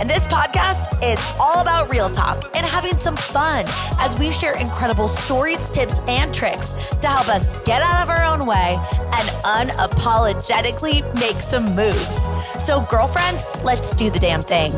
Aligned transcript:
And 0.00 0.08
this 0.08 0.26
podcast 0.28 0.96
is 1.02 1.20
all 1.38 1.60
about 1.60 1.92
real 1.92 2.08
talk 2.08 2.42
and 2.56 2.64
having 2.64 2.96
some 2.96 3.16
fun 3.16 3.66
as 3.98 4.18
we 4.18 4.32
share 4.32 4.56
incredible 4.56 5.08
stories, 5.08 5.68
tips, 5.68 6.00
and 6.08 6.32
tricks 6.32 6.88
to 7.02 7.06
help 7.06 7.28
us 7.28 7.50
get 7.66 7.82
out 7.82 8.02
of 8.02 8.08
our 8.08 8.22
own 8.24 8.46
way 8.46 8.78
and 8.96 9.28
unapologetically 9.44 11.02
make 11.16 11.42
some 11.42 11.64
moves. 11.76 12.30
So, 12.64 12.82
girlfriend, 12.90 13.44
let's 13.62 13.94
do 13.94 14.08
the 14.08 14.18
damn 14.18 14.40
thing. 14.40 14.70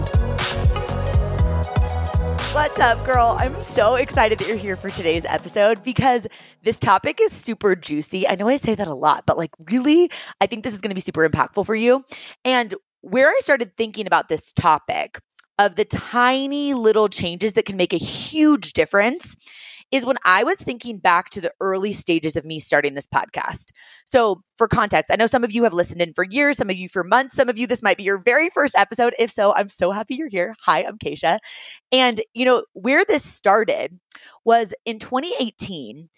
What's 2.53 2.81
up, 2.81 3.07
girl? 3.07 3.37
I'm 3.39 3.63
so 3.63 3.95
excited 3.95 4.41
that 4.41 4.49
you're 4.49 4.57
here 4.57 4.75
for 4.75 4.91
today's 4.91 5.25
episode 5.25 5.85
because 5.85 6.27
this 6.65 6.81
topic 6.81 7.21
is 7.23 7.31
super 7.31 7.77
juicy. 7.77 8.27
I 8.27 8.35
know 8.35 8.49
I 8.49 8.57
say 8.57 8.75
that 8.75 8.89
a 8.89 8.95
lot, 8.95 9.23
but 9.25 9.39
like, 9.39 9.53
really, 9.71 10.11
I 10.41 10.47
think 10.47 10.65
this 10.65 10.75
is 10.75 10.81
going 10.81 10.91
to 10.91 10.97
be 10.97 11.01
super 11.01 11.27
impactful 11.27 11.65
for 11.65 11.77
you. 11.77 12.05
And 12.45 12.75
where 13.03 13.29
I 13.29 13.37
started 13.41 13.77
thinking 13.77 14.07
about 14.07 14.29
this 14.29 14.53
topic 14.53 15.21
of 15.59 15.77
the 15.77 15.85
tiny 15.85 16.75
little 16.75 17.09
changes 17.09 17.53
that 17.53 17.67
can 17.67 17.77
make 17.77 17.93
a 17.93 17.99
huge 17.99 18.73
difference 18.73 19.37
is 19.93 20.07
when 20.07 20.17
I 20.25 20.43
was 20.43 20.59
thinking 20.59 20.97
back 20.99 21.29
to 21.31 21.41
the 21.41 21.53
early 21.61 21.93
stages 21.93 22.35
of 22.35 22.47
me 22.47 22.59
starting 22.59 22.95
this 22.95 23.07
podcast. 23.07 23.67
So, 24.07 24.41
for 24.57 24.67
context, 24.67 25.11
I 25.11 25.17
know 25.17 25.27
some 25.27 25.45
of 25.45 25.53
you 25.53 25.65
have 25.65 25.75
listened 25.75 26.01
in 26.01 26.15
for 26.15 26.25
years, 26.25 26.57
some 26.57 26.71
of 26.71 26.77
you 26.77 26.89
for 26.89 27.05
months, 27.05 27.35
some 27.35 27.51
of 27.51 27.59
you, 27.59 27.67
this 27.67 27.83
might 27.83 27.99
be 27.99 28.03
your 28.03 28.19
very 28.19 28.49
first 28.49 28.75
episode. 28.77 29.15
If 29.19 29.31
so, 29.31 29.55
I'm 29.55 29.69
so 29.69 29.93
happy 29.93 30.15
you're 30.15 30.29
here. 30.29 30.55
Hi, 30.65 30.83
I'm 30.85 30.97
Keisha. 30.97 31.39
And, 31.93 32.23
you 32.33 32.47
know, 32.47 32.65
where 32.73 33.05
this 33.05 33.23
started 33.23 34.01
was 34.45 34.73
in 34.87 34.99
2018. 34.99 36.09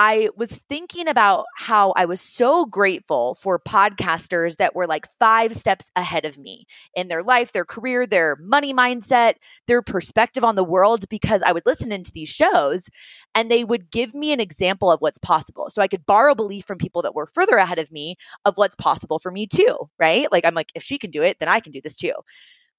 I 0.00 0.30
was 0.36 0.50
thinking 0.68 1.08
about 1.08 1.44
how 1.56 1.92
I 1.96 2.04
was 2.04 2.20
so 2.20 2.66
grateful 2.66 3.34
for 3.34 3.58
podcasters 3.58 4.56
that 4.58 4.74
were 4.76 4.86
like 4.86 5.06
five 5.18 5.54
steps 5.56 5.90
ahead 5.96 6.24
of 6.24 6.38
me 6.38 6.66
in 6.94 7.08
their 7.08 7.22
life, 7.22 7.50
their 7.52 7.64
career, 7.64 8.06
their 8.06 8.36
money 8.40 8.72
mindset, 8.72 9.34
their 9.66 9.82
perspective 9.82 10.44
on 10.44 10.54
the 10.54 10.62
world, 10.62 11.08
because 11.08 11.42
I 11.42 11.50
would 11.50 11.64
listen 11.66 11.90
into 11.90 12.12
these 12.12 12.28
shows 12.28 12.90
and 13.34 13.50
they 13.50 13.64
would 13.64 13.90
give 13.90 14.14
me 14.14 14.32
an 14.32 14.40
example 14.40 14.90
of 14.92 15.00
what's 15.00 15.18
possible. 15.18 15.68
So 15.70 15.82
I 15.82 15.88
could 15.88 16.06
borrow 16.06 16.34
belief 16.34 16.64
from 16.64 16.78
people 16.78 17.02
that 17.02 17.14
were 17.14 17.26
further 17.26 17.56
ahead 17.56 17.80
of 17.80 17.90
me 17.90 18.14
of 18.44 18.56
what's 18.56 18.76
possible 18.76 19.18
for 19.18 19.32
me 19.32 19.46
too, 19.46 19.90
right? 19.98 20.30
Like 20.30 20.44
I'm 20.44 20.54
like, 20.54 20.70
if 20.76 20.82
she 20.84 20.98
can 20.98 21.10
do 21.10 21.22
it, 21.24 21.38
then 21.40 21.48
I 21.48 21.58
can 21.58 21.72
do 21.72 21.80
this 21.82 21.96
too. 21.96 22.12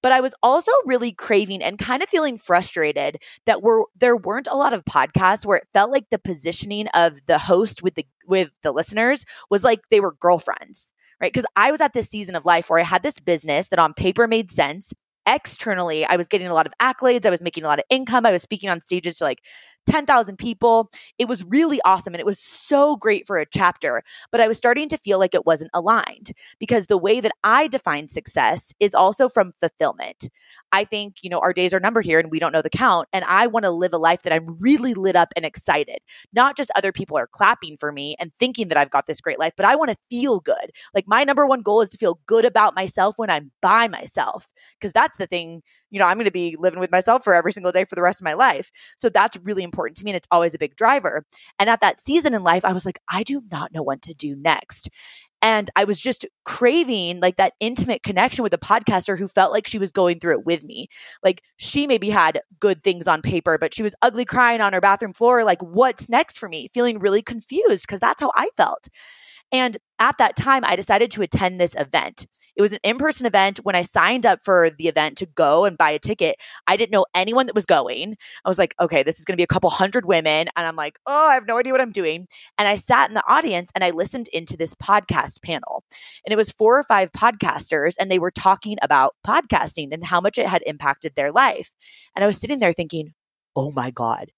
But 0.01 0.11
I 0.11 0.21
was 0.21 0.33
also 0.41 0.71
really 0.85 1.11
craving 1.11 1.61
and 1.61 1.77
kind 1.77 2.01
of 2.01 2.09
feeling 2.09 2.37
frustrated 2.37 3.17
that 3.45 3.61
were 3.61 3.85
there 3.95 4.15
weren't 4.15 4.47
a 4.49 4.55
lot 4.55 4.73
of 4.73 4.85
podcasts 4.85 5.45
where 5.45 5.57
it 5.57 5.67
felt 5.73 5.91
like 5.91 6.09
the 6.09 6.19
positioning 6.19 6.87
of 6.93 7.19
the 7.25 7.37
host 7.37 7.83
with 7.83 7.95
the 7.95 8.05
with 8.27 8.49
the 8.63 8.71
listeners 8.71 9.25
was 9.49 9.63
like 9.63 9.81
they 9.89 9.99
were 9.99 10.15
girlfriends, 10.19 10.93
right? 11.21 11.33
Because 11.33 11.45
I 11.55 11.71
was 11.71 11.81
at 11.81 11.93
this 11.93 12.09
season 12.09 12.35
of 12.35 12.45
life 12.45 12.69
where 12.69 12.79
I 12.79 12.83
had 12.83 13.03
this 13.03 13.19
business 13.19 13.69
that 13.69 13.79
on 13.79 13.93
paper 13.93 14.27
made 14.27 14.51
sense. 14.51 14.93
Externally, 15.25 16.05
I 16.05 16.15
was 16.15 16.27
getting 16.27 16.47
a 16.47 16.55
lot 16.55 16.65
of 16.65 16.73
accolades. 16.81 17.25
I 17.25 17.29
was 17.29 17.41
making 17.41 17.63
a 17.63 17.67
lot 17.67 17.77
of 17.77 17.85
income. 17.91 18.25
I 18.25 18.31
was 18.31 18.41
speaking 18.41 18.69
on 18.69 18.81
stages 18.81 19.17
to 19.17 19.25
like 19.25 19.39
10,000 19.87 20.37
people. 20.37 20.89
It 21.17 21.27
was 21.27 21.43
really 21.45 21.79
awesome 21.85 22.13
and 22.13 22.19
it 22.19 22.25
was 22.25 22.39
so 22.39 22.95
great 22.95 23.25
for 23.25 23.37
a 23.37 23.45
chapter, 23.45 24.03
but 24.31 24.41
I 24.41 24.47
was 24.47 24.57
starting 24.57 24.87
to 24.89 24.97
feel 24.97 25.19
like 25.19 25.33
it 25.33 25.45
wasn't 25.45 25.71
aligned 25.73 26.31
because 26.59 26.85
the 26.85 26.97
way 26.97 27.19
that 27.21 27.31
I 27.43 27.67
define 27.67 28.07
success 28.07 28.73
is 28.79 28.93
also 28.93 29.27
from 29.29 29.53
fulfillment. 29.59 30.29
I 30.71 30.83
think, 30.83 31.17
you 31.23 31.29
know, 31.29 31.39
our 31.39 31.53
days 31.53 31.73
are 31.73 31.79
numbered 31.79 32.05
here 32.05 32.19
and 32.19 32.29
we 32.31 32.39
don't 32.39 32.51
know 32.51 32.61
the 32.61 32.69
count. 32.69 33.07
And 33.13 33.25
I 33.25 33.47
want 33.47 33.65
to 33.65 33.71
live 33.71 33.93
a 33.93 33.97
life 33.97 34.21
that 34.23 34.33
I'm 34.33 34.57
really 34.59 34.93
lit 34.93 35.15
up 35.15 35.33
and 35.35 35.45
excited. 35.45 35.97
Not 36.33 36.55
just 36.55 36.71
other 36.75 36.91
people 36.91 37.17
are 37.17 37.27
clapping 37.27 37.77
for 37.77 37.91
me 37.91 38.15
and 38.19 38.33
thinking 38.35 38.67
that 38.67 38.77
I've 38.77 38.91
got 38.91 39.07
this 39.07 39.21
great 39.21 39.39
life, 39.39 39.53
but 39.57 39.65
I 39.65 39.75
want 39.75 39.89
to 39.91 39.97
feel 40.09 40.39
good. 40.39 40.71
Like 40.93 41.07
my 41.07 41.23
number 41.23 41.47
one 41.47 41.61
goal 41.61 41.81
is 41.81 41.89
to 41.91 41.97
feel 41.97 42.19
good 42.25 42.45
about 42.45 42.75
myself 42.75 43.17
when 43.17 43.29
I'm 43.29 43.51
by 43.61 43.87
myself. 43.87 44.51
Cause 44.79 44.93
that's 44.93 45.17
the 45.17 45.27
thing 45.27 45.61
you 45.89 45.99
know, 45.99 46.05
I'm 46.05 46.17
going 46.17 46.25
to 46.25 46.31
be 46.31 46.55
living 46.59 46.79
with 46.79 46.91
myself 46.91 47.23
for 47.23 47.33
every 47.33 47.51
single 47.51 47.71
day 47.71 47.83
for 47.83 47.95
the 47.95 48.01
rest 48.01 48.21
of 48.21 48.25
my 48.25 48.33
life. 48.33 48.71
So 48.97 49.09
that's 49.09 49.37
really 49.37 49.63
important 49.63 49.97
to 49.97 50.05
me. 50.05 50.11
And 50.11 50.17
it's 50.17 50.27
always 50.31 50.53
a 50.53 50.59
big 50.59 50.75
driver. 50.75 51.25
And 51.57 51.69
at 51.69 51.81
that 51.81 51.99
season 51.99 52.33
in 52.33 52.43
life, 52.43 52.65
I 52.65 52.73
was 52.73 52.85
like, 52.85 52.99
I 53.09 53.23
do 53.23 53.41
not 53.51 53.73
know 53.73 53.83
what 53.83 54.01
to 54.03 54.13
do 54.13 54.35
next. 54.35 54.89
And 55.41 55.69
I 55.75 55.85
was 55.85 56.01
just 56.01 56.25
craving 56.43 57.21
like 57.21 57.37
that 57.37 57.53
intimate 57.59 58.03
connection 58.03 58.43
with 58.43 58.53
a 58.53 58.57
podcaster 58.57 59.17
who 59.17 59.27
felt 59.27 59.53
like 59.53 59.67
she 59.67 59.79
was 59.79 59.91
going 59.91 60.19
through 60.19 60.39
it 60.39 60.45
with 60.45 60.65
me. 60.65 60.87
Like 61.23 61.43
she 61.55 61.87
maybe 61.87 62.09
had 62.09 62.41
good 62.59 62.83
things 62.83 63.07
on 63.07 63.21
paper, 63.21 63.57
but 63.57 63.73
she 63.73 63.83
was 63.83 63.95
ugly 64.01 64.25
crying 64.25 64.59
on 64.59 64.73
her 64.73 64.81
bathroom 64.81 65.13
floor. 65.13 65.43
Like, 65.45 65.61
what's 65.61 66.09
next 66.09 66.37
for 66.37 66.49
me? 66.49 66.69
Feeling 66.73 66.99
really 66.99 67.21
confused 67.21 67.87
because 67.87 68.01
that's 68.01 68.21
how 68.21 68.31
I 68.35 68.49
felt. 68.57 68.89
And 69.51 69.77
at 69.97 70.17
that 70.17 70.35
time, 70.35 70.63
I 70.65 70.75
decided 70.75 71.09
to 71.11 71.21
attend 71.21 71.59
this 71.59 71.75
event. 71.75 72.27
It 72.59 72.61
was 72.61 72.73
an 72.73 72.79
in 72.83 72.97
person 72.97 73.25
event. 73.25 73.59
When 73.63 73.77
I 73.77 73.83
signed 73.83 74.25
up 74.25 74.43
for 74.43 74.69
the 74.69 74.89
event 74.89 75.17
to 75.19 75.25
go 75.25 75.63
and 75.63 75.77
buy 75.77 75.91
a 75.91 75.99
ticket, 75.99 76.35
I 76.67 76.75
didn't 76.75 76.91
know 76.91 77.05
anyone 77.15 77.45
that 77.45 77.55
was 77.55 77.65
going. 77.65 78.17
I 78.43 78.49
was 78.49 78.59
like, 78.59 78.75
okay, 78.81 79.01
this 79.01 79.17
is 79.17 79.23
going 79.23 79.31
to 79.31 79.37
be 79.37 79.45
a 79.45 79.47
couple 79.47 79.69
hundred 79.69 80.05
women. 80.05 80.49
And 80.57 80.67
I'm 80.67 80.75
like, 80.75 80.99
oh, 81.07 81.29
I 81.29 81.35
have 81.35 81.47
no 81.47 81.57
idea 81.57 81.71
what 81.71 81.79
I'm 81.79 81.93
doing. 81.93 82.27
And 82.57 82.67
I 82.67 82.75
sat 82.75 83.09
in 83.09 83.13
the 83.13 83.23
audience 83.25 83.71
and 83.73 83.81
I 83.81 83.91
listened 83.91 84.27
into 84.33 84.57
this 84.57 84.75
podcast 84.75 85.41
panel. 85.41 85.85
And 86.25 86.33
it 86.33 86.35
was 86.35 86.51
four 86.51 86.77
or 86.77 86.83
five 86.83 87.13
podcasters, 87.13 87.95
and 87.97 88.11
they 88.11 88.19
were 88.19 88.29
talking 88.29 88.77
about 88.81 89.15
podcasting 89.25 89.93
and 89.93 90.05
how 90.05 90.19
much 90.19 90.37
it 90.37 90.45
had 90.45 90.61
impacted 90.65 91.13
their 91.15 91.31
life. 91.31 91.71
And 92.13 92.25
I 92.25 92.27
was 92.27 92.41
sitting 92.41 92.59
there 92.59 92.73
thinking, 92.73 93.13
oh 93.55 93.71
my 93.71 93.89
God, 93.89 94.31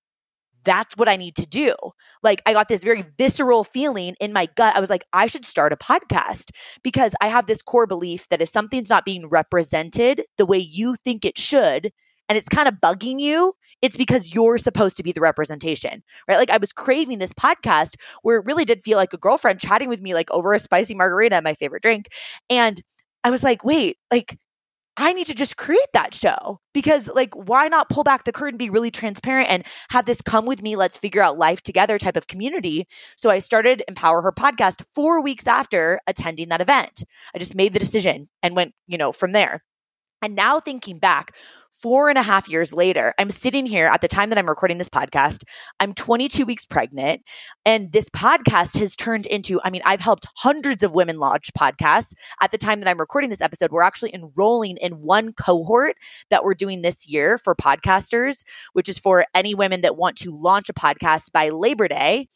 that's 0.64 0.96
what 0.98 1.10
I 1.10 1.16
need 1.16 1.36
to 1.38 1.46
do. 1.46 1.76
Like, 2.24 2.42
I 2.46 2.54
got 2.54 2.68
this 2.68 2.84
very 2.84 3.06
visceral 3.18 3.64
feeling 3.64 4.16
in 4.20 4.34
my 4.34 4.48
gut. 4.56 4.76
I 4.76 4.80
was 4.80 4.90
like, 4.90 5.04
I 5.14 5.28
should 5.28 5.46
start 5.46 5.74
a 5.74 5.78
podcast 5.78 6.52
because 6.84 7.14
I 7.22 7.28
have 7.28 7.46
this 7.48 7.62
core 7.62 7.88
belief 7.88 8.28
that 8.30 8.42
if 8.42 8.50
something's 8.50 8.90
not 8.90 9.06
being 9.06 9.28
represented 9.28 10.22
the 10.38 10.46
way 10.46 10.58
you 10.58 10.96
think 11.04 11.26
it 11.26 11.38
should, 11.38 11.92
and 12.30 12.38
it's 12.38 12.50
kind 12.50 12.68
of 12.68 12.76
bugging 12.76 13.20
you, 13.20 13.54
it's 13.82 13.98
because 13.98 14.34
you're 14.34 14.58
supposed 14.58 14.96
to 14.98 15.04
be 15.04 15.12
the 15.12 15.22
representation, 15.22 16.04
right? 16.28 16.38
Like, 16.38 16.52
I 16.52 16.58
was 16.58 16.72
craving 16.72 17.18
this 17.18 17.34
podcast 17.34 17.96
where 18.22 18.38
it 18.38 18.46
really 18.46 18.64
did 18.64 18.84
feel 18.84 18.98
like 18.98 19.14
a 19.14 19.18
girlfriend 19.18 19.60
chatting 19.60 19.90
with 19.90 20.02
me, 20.02 20.14
like 20.14 20.30
over 20.32 20.54
a 20.54 20.60
spicy 20.60 20.94
margarita, 20.96 21.42
my 21.44 21.56
favorite 21.56 21.82
drink. 21.82 22.08
And 22.50 22.82
I 23.24 23.32
was 23.32 23.44
like, 23.44 23.64
wait, 23.64 23.98
like, 24.12 24.38
I 24.98 25.14
need 25.14 25.28
to 25.28 25.34
just 25.34 25.58
create 25.58 25.80
that 25.94 26.14
show 26.14 26.60
because, 26.74 27.08
like, 27.08 27.34
why 27.34 27.68
not 27.70 27.90
pull 27.90 28.04
back 28.04 28.26
the 28.26 28.34
curtain, 28.34 28.58
be 28.58 28.70
really 28.70 28.92
transparent, 28.92 29.50
and 29.50 29.66
have 29.90 30.06
this 30.06 30.22
come 30.22 30.46
with 30.46 30.62
me, 30.62 30.76
let's 30.76 30.98
figure 30.98 31.22
out 31.22 31.38
life 31.38 31.62
together 31.62 31.98
type 31.98 32.18
of 32.18 32.28
community? 32.28 32.86
So 33.16 33.30
I 33.30 33.40
started 33.40 33.84
Empower 33.88 34.22
Her 34.22 34.34
podcast 34.34 34.84
four 34.94 35.22
weeks 35.22 35.48
after 35.48 36.00
attending 36.08 36.50
that 36.50 36.62
event. 36.62 37.06
I 37.34 37.40
just 37.40 37.56
made 37.56 37.74
the 37.74 37.80
decision 37.80 38.30
and 38.44 38.56
went, 38.56 38.74
you 38.86 38.98
know, 38.98 39.12
from 39.12 39.32
there. 39.32 39.64
And 40.22 40.36
now 40.36 40.60
thinking 40.60 41.00
back, 41.00 41.36
four 41.72 42.10
and 42.10 42.18
a 42.18 42.22
half 42.22 42.48
years 42.50 42.74
later, 42.74 43.14
I'm 43.18 43.30
sitting 43.30 43.66
here 43.66 43.88
at 43.88 44.02
the 44.02 44.08
time 44.08 44.30
that 44.30 44.38
I'm 44.38 44.48
recording 44.48 44.78
this 44.78 44.90
podcast. 44.90 45.44
I'm 45.80 45.94
22 45.94 46.46
weeks 46.46 46.66
pregnant. 46.66 47.22
And 47.66 47.92
this 47.92 48.10
podcast 48.10 48.78
has 48.80 48.96
turned 48.96 49.26
into, 49.26 49.60
I 49.64 49.70
mean, 49.70 49.82
I've 49.86 50.00
helped 50.00 50.28
hundreds 50.38 50.84
of 50.84 50.94
women 50.94 51.18
launch 51.18 51.52
podcasts. 51.58 52.14
At 52.42 52.52
the 52.52 52.58
time 52.58 52.82
that 52.82 52.90
I'm 52.90 53.00
recording 53.00 53.30
this 53.30 53.42
episode, 53.42 53.72
we're 53.72 53.84
actually 53.84 54.14
enrolling 54.14 54.78
in 54.78 54.94
one 55.02 55.34
cohort 55.34 55.96
that 56.30 56.44
we're 56.44 56.54
doing 56.54 56.82
this 56.82 57.08
year 57.08 57.38
for 57.38 57.56
podcasters, 57.56 58.44
which 58.74 58.90
is 58.90 59.00
for 59.00 59.26
any 59.34 59.56
women 59.56 59.82
that 59.82 59.98
want 59.98 60.18
to 60.18 60.36
launch 60.36 60.70
a 60.70 60.74
podcast 60.74 61.32
by 61.32 61.50
Labor 61.50 61.88
Day. 61.88 62.28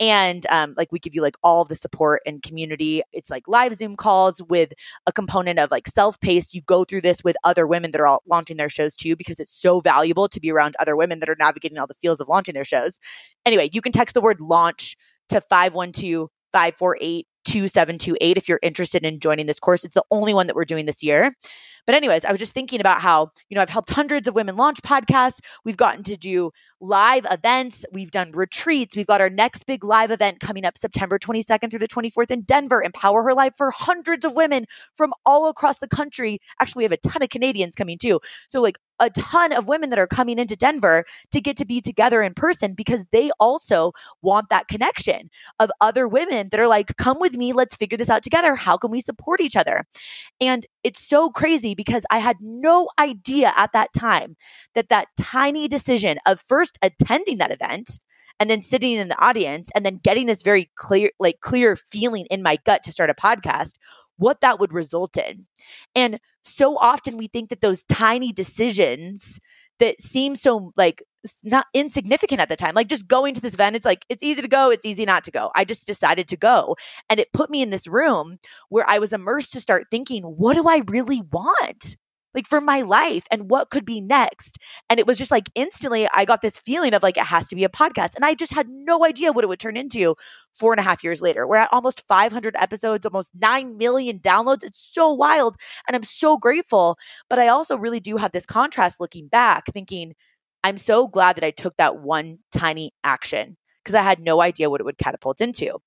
And 0.00 0.46
um, 0.48 0.74
like 0.76 0.92
we 0.92 0.98
give 0.98 1.14
you 1.14 1.22
like 1.22 1.36
all 1.42 1.64
the 1.64 1.74
support 1.74 2.22
and 2.24 2.42
community. 2.42 3.02
It's 3.12 3.30
like 3.30 3.48
live 3.48 3.74
Zoom 3.74 3.96
calls 3.96 4.40
with 4.48 4.72
a 5.06 5.12
component 5.12 5.58
of 5.58 5.70
like 5.70 5.88
self 5.88 6.20
paced. 6.20 6.54
You 6.54 6.62
go 6.62 6.84
through 6.84 7.00
this 7.00 7.24
with 7.24 7.36
other 7.44 7.66
women 7.66 7.90
that 7.90 8.00
are 8.00 8.06
all 8.06 8.22
launching 8.28 8.56
their 8.56 8.68
shows 8.78 8.96
too, 8.96 9.16
because 9.16 9.40
it's 9.40 9.52
so 9.52 9.80
valuable 9.80 10.28
to 10.28 10.40
be 10.40 10.50
around 10.50 10.76
other 10.78 10.96
women 10.96 11.20
that 11.20 11.28
are 11.28 11.36
navigating 11.38 11.78
all 11.78 11.86
the 11.86 11.94
fields 11.94 12.20
of 12.20 12.28
launching 12.28 12.54
their 12.54 12.64
shows. 12.64 12.98
Anyway, 13.44 13.68
you 13.72 13.80
can 13.80 13.92
text 13.92 14.14
the 14.14 14.20
word 14.20 14.40
launch 14.40 14.96
to 15.28 15.40
512 15.40 16.28
548 16.52 17.26
2728 17.48 18.36
if 18.36 18.48
you're 18.48 18.60
interested 18.62 19.04
in 19.04 19.20
joining 19.20 19.46
this 19.46 19.60
course. 19.60 19.84
It's 19.84 19.94
the 19.94 20.04
only 20.10 20.34
one 20.34 20.46
that 20.46 20.56
we're 20.56 20.64
doing 20.64 20.86
this 20.86 21.02
year. 21.02 21.34
But, 21.86 21.94
anyways, 21.94 22.26
I 22.26 22.30
was 22.30 22.38
just 22.38 22.52
thinking 22.52 22.80
about 22.80 23.00
how, 23.00 23.30
you 23.48 23.54
know, 23.54 23.62
I've 23.62 23.70
helped 23.70 23.88
hundreds 23.88 24.28
of 24.28 24.34
women 24.34 24.56
launch 24.56 24.82
podcasts. 24.82 25.40
We've 25.64 25.78
gotten 25.78 26.02
to 26.02 26.18
do 26.18 26.50
live 26.82 27.26
events. 27.30 27.86
We've 27.90 28.10
done 28.10 28.32
retreats. 28.32 28.94
We've 28.94 29.06
got 29.06 29.22
our 29.22 29.30
next 29.30 29.64
big 29.64 29.82
live 29.84 30.10
event 30.10 30.38
coming 30.38 30.66
up 30.66 30.76
September 30.76 31.18
22nd 31.18 31.70
through 31.70 31.78
the 31.78 31.88
24th 31.88 32.30
in 32.30 32.42
Denver. 32.42 32.82
Empower 32.82 33.22
Her 33.22 33.32
Life 33.32 33.54
for 33.56 33.70
hundreds 33.70 34.26
of 34.26 34.36
women 34.36 34.66
from 34.94 35.14
all 35.24 35.48
across 35.48 35.78
the 35.78 35.88
country. 35.88 36.40
Actually, 36.60 36.80
we 36.80 36.84
have 36.84 36.92
a 36.92 37.08
ton 37.08 37.22
of 37.22 37.30
Canadians 37.30 37.74
coming 37.74 37.96
too. 37.96 38.20
So, 38.48 38.60
like, 38.60 38.76
a 39.00 39.10
ton 39.10 39.52
of 39.52 39.68
women 39.68 39.90
that 39.90 39.98
are 39.98 40.06
coming 40.06 40.38
into 40.38 40.56
Denver 40.56 41.04
to 41.32 41.40
get 41.40 41.56
to 41.56 41.64
be 41.64 41.80
together 41.80 42.22
in 42.22 42.34
person 42.34 42.74
because 42.74 43.06
they 43.12 43.30
also 43.38 43.92
want 44.22 44.48
that 44.50 44.68
connection 44.68 45.30
of 45.60 45.70
other 45.80 46.08
women 46.08 46.48
that 46.50 46.60
are 46.60 46.68
like, 46.68 46.96
come 46.96 47.18
with 47.20 47.36
me, 47.36 47.52
let's 47.52 47.76
figure 47.76 47.98
this 47.98 48.10
out 48.10 48.22
together. 48.22 48.54
How 48.54 48.76
can 48.76 48.90
we 48.90 49.00
support 49.00 49.40
each 49.40 49.56
other? 49.56 49.84
And 50.40 50.66
it's 50.84 51.02
so 51.02 51.30
crazy 51.30 51.74
because 51.74 52.04
I 52.10 52.18
had 52.18 52.36
no 52.40 52.88
idea 52.98 53.52
at 53.56 53.72
that 53.72 53.92
time 53.92 54.36
that 54.74 54.88
that 54.88 55.08
tiny 55.18 55.68
decision 55.68 56.18
of 56.26 56.40
first 56.40 56.78
attending 56.82 57.38
that 57.38 57.52
event 57.52 57.98
and 58.40 58.48
then 58.48 58.62
sitting 58.62 58.92
in 58.92 59.08
the 59.08 59.24
audience 59.24 59.70
and 59.74 59.84
then 59.84 60.00
getting 60.02 60.26
this 60.26 60.42
very 60.42 60.70
clear 60.76 61.10
like 61.18 61.40
clear 61.40 61.76
feeling 61.76 62.26
in 62.30 62.42
my 62.42 62.56
gut 62.64 62.82
to 62.84 62.92
start 62.92 63.10
a 63.10 63.14
podcast 63.14 63.72
what 64.18 64.40
that 64.40 64.60
would 64.60 64.72
result 64.72 65.16
in. 65.16 65.46
And 65.94 66.18
so 66.48 66.78
often 66.78 67.16
we 67.16 67.28
think 67.28 67.50
that 67.50 67.60
those 67.60 67.84
tiny 67.84 68.32
decisions 68.32 69.40
that 69.78 70.00
seem 70.00 70.36
so 70.36 70.72
like 70.76 71.02
not 71.44 71.66
insignificant 71.74 72.40
at 72.40 72.48
the 72.48 72.56
time, 72.56 72.74
like 72.74 72.88
just 72.88 73.08
going 73.08 73.34
to 73.34 73.40
this 73.40 73.54
event, 73.54 73.76
it's 73.76 73.86
like, 73.86 74.04
it's 74.08 74.22
easy 74.22 74.42
to 74.42 74.48
go, 74.48 74.70
it's 74.70 74.84
easy 74.84 75.04
not 75.04 75.24
to 75.24 75.30
go. 75.30 75.50
I 75.54 75.64
just 75.64 75.86
decided 75.86 76.28
to 76.28 76.36
go. 76.36 76.76
And 77.08 77.20
it 77.20 77.32
put 77.32 77.50
me 77.50 77.62
in 77.62 77.70
this 77.70 77.86
room 77.86 78.38
where 78.68 78.88
I 78.88 78.98
was 78.98 79.12
immersed 79.12 79.52
to 79.52 79.60
start 79.60 79.86
thinking, 79.90 80.22
what 80.22 80.54
do 80.54 80.68
I 80.68 80.82
really 80.86 81.22
want? 81.30 81.96
Like 82.38 82.46
for 82.46 82.60
my 82.60 82.82
life 82.82 83.26
and 83.32 83.50
what 83.50 83.68
could 83.68 83.84
be 83.84 84.00
next. 84.00 84.58
And 84.88 85.00
it 85.00 85.08
was 85.08 85.18
just 85.18 85.32
like 85.32 85.50
instantly 85.56 86.08
I 86.14 86.24
got 86.24 86.40
this 86.40 86.56
feeling 86.56 86.94
of 86.94 87.02
like 87.02 87.16
it 87.16 87.24
has 87.24 87.48
to 87.48 87.56
be 87.56 87.64
a 87.64 87.68
podcast. 87.68 88.14
And 88.14 88.24
I 88.24 88.34
just 88.34 88.54
had 88.54 88.68
no 88.68 89.04
idea 89.04 89.32
what 89.32 89.42
it 89.42 89.48
would 89.48 89.58
turn 89.58 89.76
into 89.76 90.14
four 90.54 90.72
and 90.72 90.78
a 90.78 90.84
half 90.84 91.02
years 91.02 91.20
later. 91.20 91.48
We're 91.48 91.56
at 91.56 91.72
almost 91.72 92.06
500 92.06 92.54
episodes, 92.56 93.04
almost 93.04 93.32
9 93.34 93.76
million 93.76 94.20
downloads. 94.20 94.62
It's 94.62 94.78
so 94.80 95.12
wild. 95.12 95.56
And 95.88 95.96
I'm 95.96 96.04
so 96.04 96.36
grateful. 96.38 96.96
But 97.28 97.40
I 97.40 97.48
also 97.48 97.76
really 97.76 98.00
do 98.00 98.18
have 98.18 98.30
this 98.30 98.46
contrast 98.46 99.00
looking 99.00 99.26
back, 99.26 99.64
thinking, 99.72 100.14
I'm 100.62 100.78
so 100.78 101.08
glad 101.08 101.34
that 101.36 101.44
I 101.44 101.50
took 101.50 101.76
that 101.78 101.98
one 101.98 102.38
tiny 102.52 102.92
action 103.02 103.56
because 103.82 103.96
I 103.96 104.02
had 104.02 104.20
no 104.20 104.40
idea 104.40 104.70
what 104.70 104.80
it 104.80 104.84
would 104.84 104.98
catapult 104.98 105.40
into. 105.40 105.78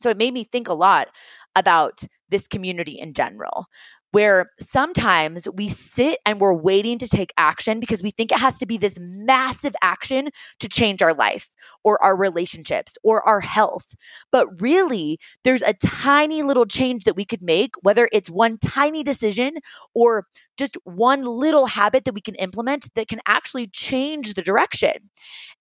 So 0.00 0.10
it 0.10 0.18
made 0.18 0.34
me 0.34 0.44
think 0.44 0.68
a 0.68 0.74
lot 0.74 1.08
about 1.56 2.02
this 2.28 2.46
community 2.46 2.98
in 2.98 3.14
general 3.14 3.66
where 4.12 4.50
sometimes 4.58 5.46
we 5.54 5.68
sit 5.68 6.18
and 6.24 6.40
we're 6.40 6.54
waiting 6.54 6.98
to 6.98 7.08
take 7.08 7.32
action 7.36 7.78
because 7.80 8.02
we 8.02 8.10
think 8.10 8.32
it 8.32 8.38
has 8.38 8.58
to 8.58 8.66
be 8.66 8.78
this 8.78 8.98
massive 9.00 9.74
action 9.82 10.30
to 10.60 10.68
change 10.68 11.02
our 11.02 11.12
life 11.12 11.50
or 11.84 12.02
our 12.02 12.16
relationships 12.16 12.96
or 13.04 13.22
our 13.22 13.40
health. 13.40 13.94
But 14.32 14.60
really, 14.60 15.18
there's 15.44 15.62
a 15.62 15.74
tiny 15.74 16.42
little 16.42 16.66
change 16.66 17.04
that 17.04 17.16
we 17.16 17.24
could 17.24 17.42
make, 17.42 17.74
whether 17.82 18.08
it's 18.12 18.30
one 18.30 18.58
tiny 18.58 19.02
decision 19.02 19.58
or 19.94 20.26
just 20.56 20.76
one 20.84 21.22
little 21.22 21.66
habit 21.66 22.04
that 22.04 22.14
we 22.14 22.20
can 22.20 22.34
implement 22.36 22.92
that 22.94 23.08
can 23.08 23.20
actually 23.26 23.66
change 23.68 24.34
the 24.34 24.42
direction. 24.42 25.10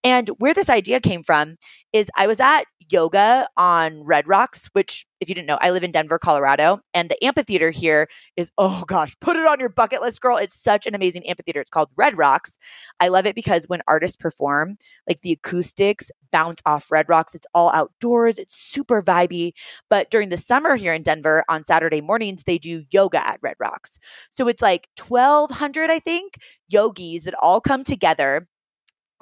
And 0.04 0.30
where 0.40 0.54
this 0.54 0.70
idea 0.70 1.00
came 1.00 1.24
from 1.24 1.58
is 1.94 2.10
I 2.18 2.28
was 2.28 2.40
at 2.40 2.64
yoga 2.90 3.48
on 3.58 4.04
Red 4.04 4.28
Rocks, 4.28 4.70
which, 4.74 5.06
if 5.20 5.30
you 5.30 5.36
didn't 5.36 5.48
know, 5.48 5.58
I 5.62 5.72
live 5.72 5.84
in 5.84 5.92
Denver, 5.92 6.20
Colorado, 6.20 6.82
and 6.94 7.10
the 7.10 7.24
amphitheater 7.24 7.72
here 7.72 8.08
is, 8.36 8.52
oh 8.58 8.84
gosh, 8.88 9.16
put 9.20 9.36
it 9.36 9.46
on 9.46 9.60
your 9.60 9.70
bucket 9.70 10.02
list, 10.02 10.22
girl. 10.22 10.38
It's 10.38 10.54
such 10.54 10.86
an 10.86 10.96
amazing 10.96 11.28
amphitheater. 11.28 11.62
It's 11.62 11.72
called 11.72 11.90
Red 11.96 12.18
Rocks. 12.18 12.58
I 13.00 13.08
love 13.08 13.26
it 13.26 13.36
because 13.36 13.66
when 13.68 13.82
artists 13.88 14.18
perform, 14.18 14.78
like 15.08 15.22
the 15.22 15.34
acoustics 15.34 16.12
bounce 16.32 16.62
off 16.66 16.92
Red 16.92 17.10
Rocks. 17.10 17.36
It's 17.36 17.48
all 17.54 17.72
outdoors, 17.72 18.38
it's 18.38 18.56
super 18.56 19.02
vibey. 19.02 19.54
But 19.90 20.10
during 20.10 20.30
the 20.30 20.38
summer 20.38 20.76
here 20.76 20.94
in 20.94 21.04
Denver 21.04 21.44
on 21.50 21.64
Saturday 21.64 22.02
mornings, 22.02 22.44
they 22.44 22.58
do 22.58 22.84
yoga 22.92 23.26
at 23.26 23.40
Red 23.42 23.56
Rocks. 23.60 24.00
So 24.32 24.48
it's 24.48 24.62
like 24.62 24.88
1,200, 25.08 25.90
I 25.90 26.00
think, 26.00 26.38
yogis 26.68 27.24
that 27.24 27.34
all 27.42 27.62
come 27.62 27.84
together 27.84 28.48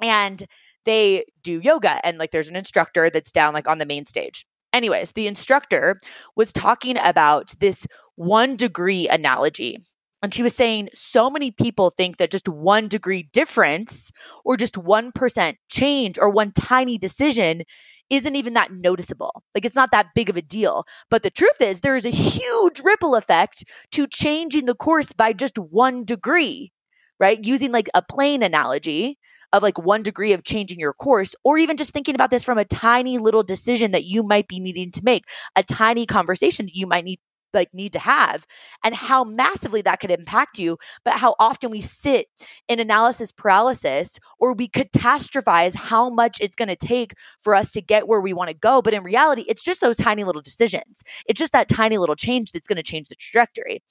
and 0.02 0.46
they 0.86 1.24
do 1.42 1.60
yoga. 1.60 2.04
And 2.04 2.18
like 2.18 2.30
there's 2.30 2.48
an 2.48 2.56
instructor 2.56 3.10
that's 3.10 3.32
down 3.32 3.52
like 3.52 3.68
on 3.68 3.78
the 3.78 3.86
main 3.86 4.06
stage. 4.06 4.46
Anyways, 4.72 5.12
the 5.12 5.26
instructor 5.26 6.00
was 6.36 6.52
talking 6.52 6.96
about 6.98 7.54
this 7.60 7.86
one 8.16 8.56
degree 8.56 9.08
analogy. 9.08 9.78
And 10.22 10.32
she 10.32 10.42
was 10.42 10.54
saying 10.54 10.88
so 10.94 11.30
many 11.30 11.50
people 11.50 11.90
think 11.90 12.16
that 12.16 12.30
just 12.30 12.48
one 12.48 12.88
degree 12.88 13.28
difference 13.32 14.10
or 14.44 14.56
just 14.56 14.74
1% 14.74 15.54
change 15.70 16.18
or 16.18 16.30
one 16.30 16.52
tiny 16.52 16.98
decision 16.98 17.62
isn't 18.08 18.36
even 18.36 18.54
that 18.54 18.72
noticeable. 18.72 19.42
Like 19.54 19.64
it's 19.64 19.76
not 19.76 19.90
that 19.92 20.08
big 20.14 20.30
of 20.30 20.36
a 20.36 20.42
deal. 20.42 20.84
But 21.10 21.22
the 21.22 21.30
truth 21.30 21.60
is, 21.60 21.80
there 21.80 21.96
is 21.96 22.04
a 22.04 22.10
huge 22.10 22.80
ripple 22.82 23.14
effect 23.14 23.64
to 23.92 24.06
changing 24.06 24.66
the 24.66 24.74
course 24.74 25.12
by 25.12 25.32
just 25.32 25.58
one 25.58 26.04
degree, 26.04 26.72
right? 27.20 27.38
Using 27.44 27.72
like 27.72 27.88
a 27.94 28.02
plane 28.02 28.42
analogy 28.42 29.18
of 29.52 29.62
like 29.62 29.78
one 29.78 30.02
degree 30.02 30.32
of 30.32 30.44
changing 30.44 30.80
your 30.80 30.92
course, 30.92 31.34
or 31.44 31.56
even 31.58 31.76
just 31.76 31.92
thinking 31.92 32.14
about 32.14 32.30
this 32.30 32.44
from 32.44 32.58
a 32.58 32.64
tiny 32.64 33.18
little 33.18 33.42
decision 33.42 33.92
that 33.92 34.04
you 34.04 34.22
might 34.22 34.48
be 34.48 34.60
needing 34.60 34.90
to 34.90 35.00
make, 35.04 35.24
a 35.56 35.62
tiny 35.62 36.04
conversation 36.04 36.66
that 36.66 36.74
you 36.74 36.86
might 36.86 37.04
need 37.04 37.20
like 37.52 37.72
need 37.72 37.92
to 37.92 37.98
have 37.98 38.46
and 38.84 38.94
how 38.94 39.24
massively 39.24 39.82
that 39.82 40.00
could 40.00 40.10
impact 40.10 40.58
you 40.58 40.76
but 41.04 41.14
how 41.18 41.34
often 41.38 41.70
we 41.70 41.80
sit 41.80 42.26
in 42.68 42.80
analysis 42.80 43.32
paralysis 43.32 44.18
or 44.38 44.52
we 44.52 44.68
catastrophize 44.68 45.74
how 45.76 46.10
much 46.10 46.38
it's 46.40 46.56
going 46.56 46.68
to 46.68 46.76
take 46.76 47.14
for 47.38 47.54
us 47.54 47.72
to 47.72 47.80
get 47.80 48.08
where 48.08 48.20
we 48.20 48.32
want 48.32 48.48
to 48.48 48.56
go 48.56 48.82
but 48.82 48.94
in 48.94 49.02
reality 49.02 49.44
it's 49.48 49.62
just 49.62 49.80
those 49.80 49.96
tiny 49.96 50.24
little 50.24 50.42
decisions. 50.42 51.02
It's 51.26 51.38
just 51.38 51.52
that 51.52 51.68
tiny 51.68 51.98
little 51.98 52.16
change 52.16 52.52
that's 52.52 52.68
going 52.68 52.76
to 52.76 52.82
change 52.82 53.08
the 53.08 53.14
trajectory. 53.14 53.82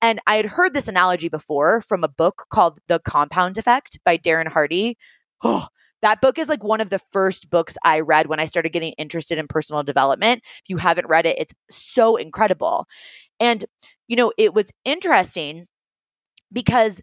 And 0.00 0.20
i 0.26 0.36
had 0.36 0.46
heard 0.46 0.74
this 0.74 0.88
analogy 0.88 1.28
before 1.28 1.80
from 1.80 2.04
a 2.04 2.08
book 2.08 2.46
called 2.50 2.78
the 2.88 2.98
compound 3.00 3.58
effect 3.58 3.98
by 4.04 4.16
darren 4.16 4.48
hardy. 4.48 4.96
Oh 5.42 5.68
that 6.04 6.20
book 6.20 6.38
is 6.38 6.50
like 6.50 6.62
one 6.62 6.82
of 6.82 6.90
the 6.90 6.98
first 6.98 7.48
books 7.48 7.78
I 7.82 8.00
read 8.00 8.26
when 8.26 8.38
I 8.38 8.44
started 8.44 8.74
getting 8.74 8.92
interested 8.98 9.38
in 9.38 9.48
personal 9.48 9.82
development. 9.82 10.42
If 10.44 10.68
you 10.68 10.76
haven't 10.76 11.08
read 11.08 11.24
it, 11.24 11.38
it's 11.38 11.54
so 11.70 12.16
incredible. 12.16 12.86
And, 13.40 13.64
you 14.06 14.14
know, 14.14 14.30
it 14.36 14.52
was 14.52 14.70
interesting 14.84 15.66
because 16.52 17.00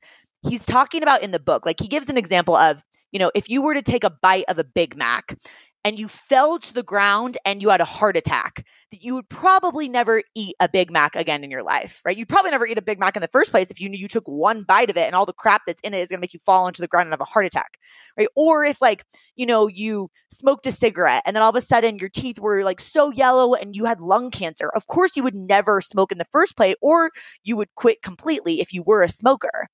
he's 0.47 0.67
talking 0.67 1.01
about 1.01 1.23
in 1.23 1.31
the 1.31 1.39
book, 1.39 1.65
like 1.65 1.79
he 1.79 1.87
gives 1.87 2.09
an 2.09 2.17
example 2.17 2.55
of, 2.55 2.83
you 3.11 3.17
know, 3.17 3.31
if 3.33 3.49
you 3.49 3.63
were 3.63 3.73
to 3.73 3.81
take 3.81 4.03
a 4.03 4.11
bite 4.21 4.45
of 4.47 4.59
a 4.59 4.63
Big 4.63 4.95
Mac 4.95 5.35
and 5.83 5.97
you 5.97 6.07
fell 6.07 6.59
to 6.59 6.73
the 6.73 6.83
ground 6.83 7.37
and 7.45 7.61
you 7.61 7.69
had 7.69 7.81
a 7.81 7.85
heart 7.85 8.15
attack, 8.15 8.65
that 8.91 9.03
you 9.03 9.15
would 9.15 9.29
probably 9.29 9.89
never 9.89 10.21
eat 10.35 10.55
a 10.59 10.69
Big 10.69 10.91
Mac 10.91 11.15
again 11.15 11.43
in 11.43 11.49
your 11.49 11.63
life, 11.63 12.01
right? 12.05 12.15
You'd 12.15 12.29
probably 12.29 12.51
never 12.51 12.67
eat 12.67 12.77
a 12.77 12.83
Big 12.83 12.99
Mac 12.99 13.15
in 13.15 13.21
the 13.21 13.27
first 13.29 13.51
place 13.51 13.71
if 13.71 13.79
you 13.79 13.89
knew 13.89 13.97
you 13.97 14.07
took 14.07 14.27
one 14.27 14.63
bite 14.63 14.89
of 14.89 14.97
it 14.97 15.07
and 15.07 15.15
all 15.15 15.25
the 15.25 15.33
crap 15.33 15.63
that's 15.65 15.81
in 15.81 15.93
it 15.93 15.99
is 15.99 16.09
going 16.09 16.19
to 16.19 16.21
make 16.21 16.33
you 16.33 16.39
fall 16.39 16.67
into 16.67 16.81
the 16.81 16.87
ground 16.87 17.07
and 17.07 17.13
have 17.13 17.21
a 17.21 17.25
heart 17.25 17.45
attack, 17.45 17.77
right? 18.17 18.27
Or 18.35 18.63
if, 18.63 18.81
like, 18.81 19.05
you 19.35 19.45
know, 19.45 19.67
you 19.67 20.09
smoked 20.29 20.67
a 20.67 20.71
cigarette 20.71 21.23
and 21.25 21.35
then 21.35 21.41
all 21.41 21.49
of 21.49 21.55
a 21.55 21.61
sudden 21.61 21.97
your 21.97 22.09
teeth 22.09 22.39
were 22.39 22.63
like 22.63 22.79
so 22.79 23.11
yellow 23.11 23.55
and 23.55 23.75
you 23.75 23.85
had 23.85 23.99
lung 23.99 24.29
cancer, 24.29 24.69
of 24.75 24.87
course 24.87 25.15
you 25.15 25.23
would 25.23 25.35
never 25.35 25.81
smoke 25.81 26.11
in 26.11 26.17
the 26.17 26.25
first 26.31 26.55
place 26.55 26.75
or 26.81 27.11
you 27.43 27.57
would 27.57 27.73
quit 27.75 28.01
completely 28.01 28.61
if 28.61 28.73
you 28.73 28.83
were 28.83 29.01
a 29.01 29.09
smoker. 29.09 29.67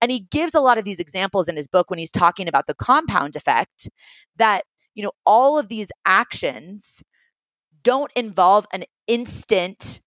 And 0.00 0.10
he 0.10 0.20
gives 0.30 0.54
a 0.54 0.60
lot 0.60 0.78
of 0.78 0.84
these 0.84 1.00
examples 1.00 1.48
in 1.48 1.56
his 1.56 1.68
book 1.68 1.90
when 1.90 1.98
he's 1.98 2.12
talking 2.12 2.48
about 2.48 2.66
the 2.66 2.74
compound 2.74 3.34
effect 3.34 3.88
that 4.36 4.62
you 4.98 5.04
know, 5.04 5.12
all 5.26 5.58
of 5.58 5.68
these 5.68 5.90
actions 6.06 7.04
don't 7.84 8.12
involve 8.16 8.66
an 8.72 8.84
instant, 9.06 10.00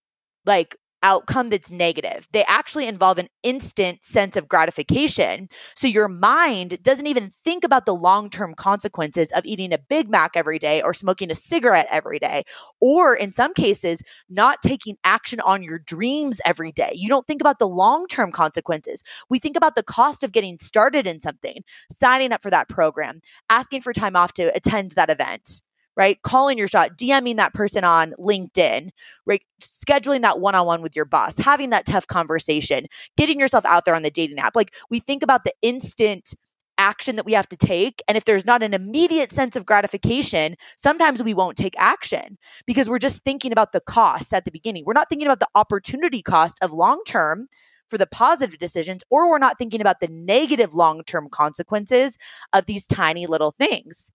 like, 0.45 0.75
outcome 1.03 1.50
that's 1.50 1.72
negative. 1.72 2.27
They 2.31 2.43
actually 2.46 2.88
involve 2.88 3.17
an 3.17 3.27
instant 3.43 4.03
sense 4.03 4.38
of 4.38 4.48
gratification. 4.48 5.48
So 5.75 5.88
your 5.88 6.08
mind 6.08 6.81
doesn't 6.84 7.08
even 7.08 7.29
think 7.29 7.63
about 7.63 7.86
the 7.86 7.96
long 7.96 8.29
term 8.29 8.53
consequences 8.53 9.31
of 9.31 9.46
eating 9.46 9.74
a 9.74 9.77
Big 9.77 10.10
Mac 10.10 10.36
every 10.36 10.60
day 10.60 10.81
or 10.81 10.93
smoking 10.93 11.31
a 11.31 11.36
cigarette 11.36 11.88
every 11.91 12.20
day, 12.20 12.43
or 12.79 13.15
in 13.15 13.31
some 13.31 13.53
cases, 13.53 14.01
not 14.29 14.60
taking 14.62 14.98
action 15.03 15.39
on 15.41 15.63
your 15.63 15.79
dreams 15.79 16.39
every 16.46 16.72
day. 16.72 16.91
You 16.96 17.10
don't 17.10 17.27
think 17.27 17.41
about 17.41 17.60
the 17.60 17.67
long 17.67 18.08
term 18.08 18.31
consequences. 18.31 19.03
We 19.29 19.39
think 19.39 19.58
about 19.58 19.75
the 19.75 19.84
cost 19.84 20.24
of 20.24 20.31
getting 20.31 20.58
started 20.60 21.08
in 21.08 21.20
something, 21.20 21.63
signing 21.91 22.31
up 22.31 22.41
for 22.41 22.50
that 22.50 22.70
program, 22.70 23.22
asking 23.50 23.81
for 23.81 23.93
time 23.93 24.15
off 24.15 24.34
to 24.34 24.55
attend 24.55 24.91
that 24.93 25.10
event 25.10 25.62
right? 25.95 26.21
Calling 26.21 26.57
your 26.57 26.67
shot, 26.67 26.98
DMing 26.98 27.38
that 27.38 27.53
person 27.53 27.83
on 27.83 28.13
LinkedIn, 28.19 28.89
right? 29.25 29.41
Scheduling 29.62 30.21
that 30.21 30.39
one 30.39 30.55
on 30.55 30.65
one 30.65 30.81
with 30.81 30.95
your 30.95 31.05
boss, 31.05 31.38
having 31.38 31.69
that 31.71 31.86
tough 31.86 32.07
conversation, 32.07 32.86
getting 33.17 33.39
yourself 33.39 33.65
out 33.65 33.86
there 33.86 33.95
on 33.95 34.03
the 34.03 34.12
dating 34.12 34.39
app. 34.39 34.55
Like 34.55 34.74
we 34.89 35.00
think 35.00 35.24
about 35.24 35.43
the 35.43 35.53
instant 35.62 36.33
action 36.77 37.15
that 37.15 37.25
we 37.25 37.33
have 37.33 37.48
to 37.50 37.57
take. 37.57 38.01
And 38.07 38.17
if 38.17 38.25
there's 38.25 38.45
not 38.45 38.63
an 38.63 38.74
immediate 38.74 39.31
sense 39.31 39.55
of 39.55 39.65
gratification, 39.65 40.55
sometimes 40.75 41.21
we 41.21 41.33
won't 41.33 41.57
take 41.57 41.75
action 41.77 42.38
because 42.65 42.89
we're 42.89 42.98
just 42.98 43.24
thinking 43.24 43.51
about 43.51 43.71
the 43.71 43.81
cost 43.81 44.33
at 44.33 44.45
the 44.45 44.51
beginning. 44.51 44.83
We're 44.86 44.93
not 44.93 45.07
thinking 45.07 45.27
about 45.27 45.39
the 45.39 45.50
opportunity 45.53 46.21
cost 46.24 46.57
of 46.62 46.71
long 46.71 47.01
term 47.05 47.48
for 47.88 47.98
the 47.98 48.07
positive 48.07 48.57
decisions, 48.57 49.03
or 49.12 49.29
we're 49.29 49.38
not 49.38 49.57
thinking 49.60 49.81
about 49.81 50.00
the 50.00 50.07
negative 50.07 50.74
long 50.74 51.03
term 51.03 51.29
consequences 51.29 52.17
of 52.53 52.65
these 52.65 52.88
tiny 52.88 53.27
little 53.27 53.51
things. 53.51 54.12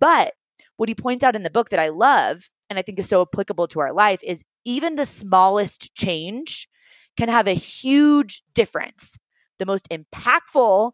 But 0.00 0.32
what 0.76 0.88
he 0.88 0.94
points 0.94 1.24
out 1.24 1.36
in 1.36 1.42
the 1.42 1.50
book 1.50 1.70
that 1.70 1.80
I 1.80 1.88
love 1.88 2.50
and 2.70 2.78
I 2.78 2.82
think 2.82 2.98
is 2.98 3.08
so 3.08 3.22
applicable 3.22 3.66
to 3.68 3.80
our 3.80 3.92
life 3.92 4.20
is 4.22 4.44
even 4.64 4.94
the 4.94 5.06
smallest 5.06 5.94
change 5.94 6.68
can 7.16 7.28
have 7.28 7.46
a 7.46 7.52
huge 7.52 8.42
difference. 8.54 9.18
The 9.58 9.66
most 9.66 9.88
impactful 9.90 10.92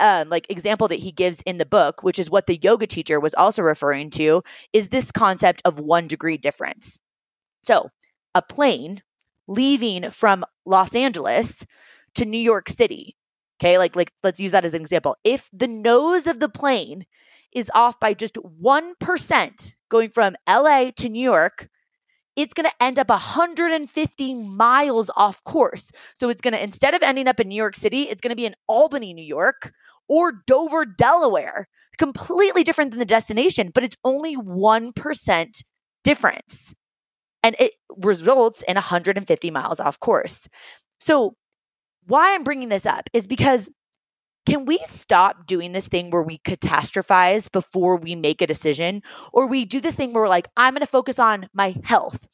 um, 0.00 0.28
like 0.28 0.46
example 0.50 0.88
that 0.88 0.98
he 0.98 1.12
gives 1.12 1.40
in 1.42 1.58
the 1.58 1.66
book, 1.66 2.02
which 2.02 2.18
is 2.18 2.30
what 2.30 2.46
the 2.46 2.58
yoga 2.62 2.86
teacher 2.86 3.18
was 3.18 3.34
also 3.34 3.62
referring 3.62 4.10
to, 4.10 4.42
is 4.72 4.88
this 4.88 5.10
concept 5.10 5.62
of 5.64 5.80
one 5.80 6.06
degree 6.06 6.36
difference. 6.36 6.98
So, 7.62 7.90
a 8.34 8.42
plane 8.42 9.02
leaving 9.48 10.10
from 10.10 10.44
Los 10.64 10.94
Angeles 10.94 11.66
to 12.14 12.24
New 12.24 12.38
York 12.38 12.68
City. 12.68 13.16
Okay, 13.58 13.78
like 13.78 13.96
like 13.96 14.12
let's 14.22 14.40
use 14.40 14.52
that 14.52 14.64
as 14.64 14.74
an 14.74 14.80
example. 14.80 15.16
If 15.24 15.48
the 15.52 15.68
nose 15.68 16.26
of 16.26 16.40
the 16.40 16.48
plane 16.48 17.06
is 17.56 17.70
off 17.74 17.98
by 17.98 18.14
just 18.14 18.34
1% 18.34 19.74
going 19.88 20.10
from 20.10 20.36
LA 20.48 20.90
to 20.98 21.08
New 21.08 21.22
York, 21.22 21.68
it's 22.36 22.52
going 22.52 22.68
to 22.68 22.84
end 22.84 22.98
up 22.98 23.08
150 23.08 24.34
miles 24.34 25.10
off 25.16 25.42
course. 25.42 25.90
So 26.14 26.28
it's 26.28 26.42
going 26.42 26.52
to, 26.52 26.62
instead 26.62 26.92
of 26.92 27.02
ending 27.02 27.26
up 27.26 27.40
in 27.40 27.48
New 27.48 27.56
York 27.56 27.74
City, 27.74 28.02
it's 28.02 28.20
going 28.20 28.30
to 28.30 28.36
be 28.36 28.44
in 28.44 28.54
Albany, 28.68 29.14
New 29.14 29.24
York 29.24 29.72
or 30.06 30.32
Dover, 30.46 30.84
Delaware. 30.84 31.66
Completely 31.98 32.62
different 32.62 32.90
than 32.90 32.98
the 32.98 33.06
destination, 33.06 33.70
but 33.74 33.82
it's 33.82 33.96
only 34.04 34.36
1% 34.36 35.62
difference. 36.04 36.74
And 37.42 37.56
it 37.58 37.72
results 37.96 38.62
in 38.68 38.74
150 38.74 39.50
miles 39.50 39.80
off 39.80 39.98
course. 39.98 40.46
So, 41.00 41.36
why 42.06 42.34
I'm 42.34 42.44
bringing 42.44 42.68
this 42.68 42.84
up 42.84 43.08
is 43.14 43.26
because 43.26 43.70
can 44.46 44.64
we 44.64 44.78
stop 44.84 45.44
doing 45.46 45.72
this 45.72 45.88
thing 45.88 46.10
where 46.10 46.22
we 46.22 46.38
catastrophize 46.38 47.50
before 47.50 47.96
we 47.96 48.14
make 48.14 48.40
a 48.40 48.46
decision? 48.46 49.02
Or 49.32 49.48
we 49.48 49.64
do 49.64 49.80
this 49.80 49.96
thing 49.96 50.12
where 50.12 50.22
we're 50.22 50.28
like, 50.28 50.46
I'm 50.56 50.72
going 50.72 50.80
to 50.80 50.86
focus 50.86 51.18
on 51.18 51.48
my 51.52 51.74
health. 51.82 52.28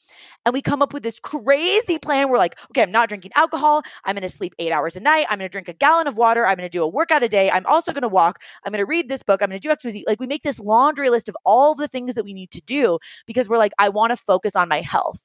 And 0.45 0.52
we 0.52 0.61
come 0.61 0.83
up 0.83 0.92
with 0.92 1.02
this 1.02 1.19
crazy 1.19 1.99
plan. 1.99 2.28
We're 2.28 2.37
like, 2.37 2.59
okay, 2.71 2.83
I'm 2.83 2.92
not 2.92 3.09
drinking 3.09 3.33
alcohol. 3.35 3.83
I'm 4.04 4.14
going 4.14 4.23
to 4.23 4.28
sleep 4.28 4.54
eight 4.59 4.73
hours 4.73 4.95
a 4.95 5.00
night. 5.00 5.26
I'm 5.31 5.38
going 5.38 5.49
to 5.49 5.52
drink 5.52 5.69
a 5.69 5.73
gallon 5.73 6.07
of 6.07 6.19
water. 6.19 6.47
I'm 6.47 6.57
going 6.57 6.69
to 6.69 6.78
do 6.78 6.85
a 6.85 6.88
workout 6.88 7.23
a 7.23 7.28
day. 7.28 7.50
I'm 7.50 7.64
also 7.66 7.92
going 7.92 8.02
to 8.02 8.09
walk. 8.09 8.42
I'm 8.64 8.73
going 8.73 8.85
to 8.85 8.87
read 8.87 9.09
this 9.09 9.23
book. 9.23 9.40
I'm 9.42 9.49
going 9.49 9.59
to 9.59 9.69
do 9.69 9.75
XYZ. 9.75 10.02
Like 10.07 10.21
we 10.21 10.26
make 10.26 10.42
this 10.42 10.61
laundry 10.61 11.09
list 11.09 11.31
of 11.31 11.37
all 11.47 11.75
the 11.75 11.88
things 11.88 12.14
that 12.14 12.25
we 12.25 12.35
need 12.35 12.50
to 12.50 12.61
do 12.61 12.99
because 13.26 13.49
we're 13.49 13.59
like, 13.59 13.73
I 13.78 13.88
want 13.88 14.11
to 14.11 14.16
focus 14.16 14.54
on 14.54 14.69
my 14.69 14.83
health. 14.83 15.21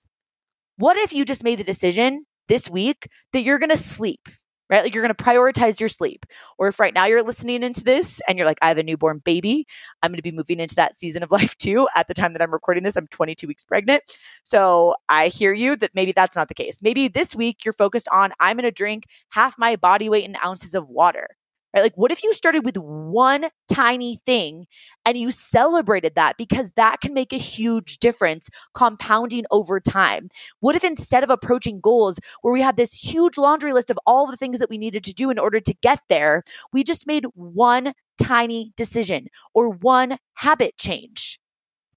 What 0.77 0.95
if 0.95 1.11
you 1.11 1.25
just 1.25 1.43
made 1.43 1.59
the 1.59 1.65
decision 1.65 2.25
this 2.47 2.69
week 2.69 3.09
that 3.33 3.41
you're 3.41 3.59
going 3.59 3.71
to 3.71 3.77
sleep? 3.77 4.29
Right? 4.69 4.83
Like 4.83 4.93
you're 4.93 5.03
going 5.03 5.15
to 5.15 5.23
prioritize 5.23 5.79
your 5.79 5.89
sleep. 5.89 6.25
Or 6.57 6.67
if 6.67 6.79
right 6.79 6.93
now 6.93 7.05
you're 7.05 7.23
listening 7.23 7.63
into 7.63 7.83
this 7.83 8.21
and 8.27 8.37
you're 8.37 8.47
like, 8.47 8.59
I 8.61 8.67
have 8.67 8.77
a 8.77 8.83
newborn 8.83 9.19
baby, 9.19 9.65
I'm 10.01 10.11
going 10.11 10.17
to 10.17 10.23
be 10.23 10.31
moving 10.31 10.59
into 10.59 10.75
that 10.75 10.95
season 10.95 11.23
of 11.23 11.31
life 11.37 11.57
too. 11.57 11.87
At 11.95 12.07
the 12.07 12.13
time 12.13 12.33
that 12.33 12.41
I'm 12.41 12.51
recording 12.51 12.83
this, 12.83 12.95
I'm 12.95 13.07
22 13.07 13.47
weeks 13.47 13.63
pregnant. 13.63 14.03
So 14.43 14.95
I 15.09 15.27
hear 15.27 15.53
you 15.53 15.75
that 15.77 15.91
maybe 15.93 16.11
that's 16.11 16.35
not 16.35 16.47
the 16.47 16.53
case. 16.53 16.81
Maybe 16.81 17.07
this 17.07 17.35
week 17.35 17.65
you're 17.65 17.73
focused 17.73 18.09
on, 18.11 18.31
I'm 18.39 18.57
going 18.57 18.63
to 18.63 18.71
drink 18.71 19.05
half 19.29 19.57
my 19.57 19.75
body 19.75 20.09
weight 20.09 20.25
in 20.25 20.37
ounces 20.43 20.75
of 20.75 20.89
water 20.89 21.27
right? 21.73 21.81
Like, 21.81 21.97
what 21.97 22.11
if 22.11 22.23
you 22.23 22.33
started 22.33 22.65
with 22.65 22.77
one 22.77 23.45
tiny 23.71 24.17
thing 24.25 24.65
and 25.05 25.17
you 25.17 25.31
celebrated 25.31 26.15
that 26.15 26.37
because 26.37 26.71
that 26.71 27.01
can 27.01 27.13
make 27.13 27.33
a 27.33 27.37
huge 27.37 27.99
difference 27.99 28.49
compounding 28.73 29.45
over 29.51 29.79
time? 29.79 30.29
What 30.59 30.75
if 30.75 30.83
instead 30.83 31.23
of 31.23 31.29
approaching 31.29 31.79
goals 31.79 32.19
where 32.41 32.53
we 32.53 32.61
had 32.61 32.77
this 32.77 32.93
huge 32.93 33.37
laundry 33.37 33.73
list 33.73 33.89
of 33.89 33.99
all 34.05 34.27
the 34.27 34.37
things 34.37 34.59
that 34.59 34.69
we 34.69 34.77
needed 34.77 35.03
to 35.05 35.13
do 35.13 35.29
in 35.29 35.39
order 35.39 35.59
to 35.59 35.73
get 35.81 35.99
there, 36.09 36.43
we 36.73 36.83
just 36.83 37.07
made 37.07 37.25
one 37.33 37.93
tiny 38.21 38.73
decision 38.75 39.27
or 39.53 39.69
one 39.69 40.17
habit 40.35 40.77
change? 40.77 41.39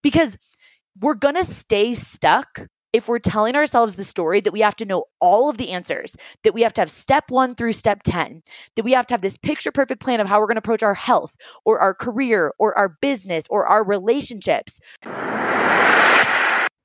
Because 0.02 0.36
we're 1.00 1.14
going 1.14 1.36
to 1.36 1.44
stay 1.44 1.94
stuck 1.94 2.66
if 2.92 3.08
we're 3.08 3.18
telling 3.18 3.54
ourselves 3.54 3.96
the 3.96 4.04
story 4.04 4.40
that 4.40 4.52
we 4.52 4.60
have 4.60 4.76
to 4.76 4.84
know 4.84 5.04
all 5.20 5.48
of 5.48 5.58
the 5.58 5.70
answers, 5.70 6.16
that 6.42 6.54
we 6.54 6.62
have 6.62 6.72
to 6.74 6.80
have 6.80 6.90
step 6.90 7.30
one 7.30 7.54
through 7.54 7.72
step 7.72 8.02
10, 8.02 8.42
that 8.76 8.84
we 8.84 8.92
have 8.92 9.06
to 9.06 9.14
have 9.14 9.22
this 9.22 9.36
picture 9.36 9.72
perfect 9.72 10.00
plan 10.00 10.20
of 10.20 10.28
how 10.28 10.40
we're 10.40 10.46
going 10.46 10.56
to 10.56 10.60
approach 10.60 10.82
our 10.82 10.94
health 10.94 11.36
or 11.64 11.78
our 11.78 11.94
career 11.94 12.52
or 12.58 12.76
our 12.76 12.96
business 13.00 13.44
or 13.50 13.66
our 13.66 13.84
relationships. 13.84 14.80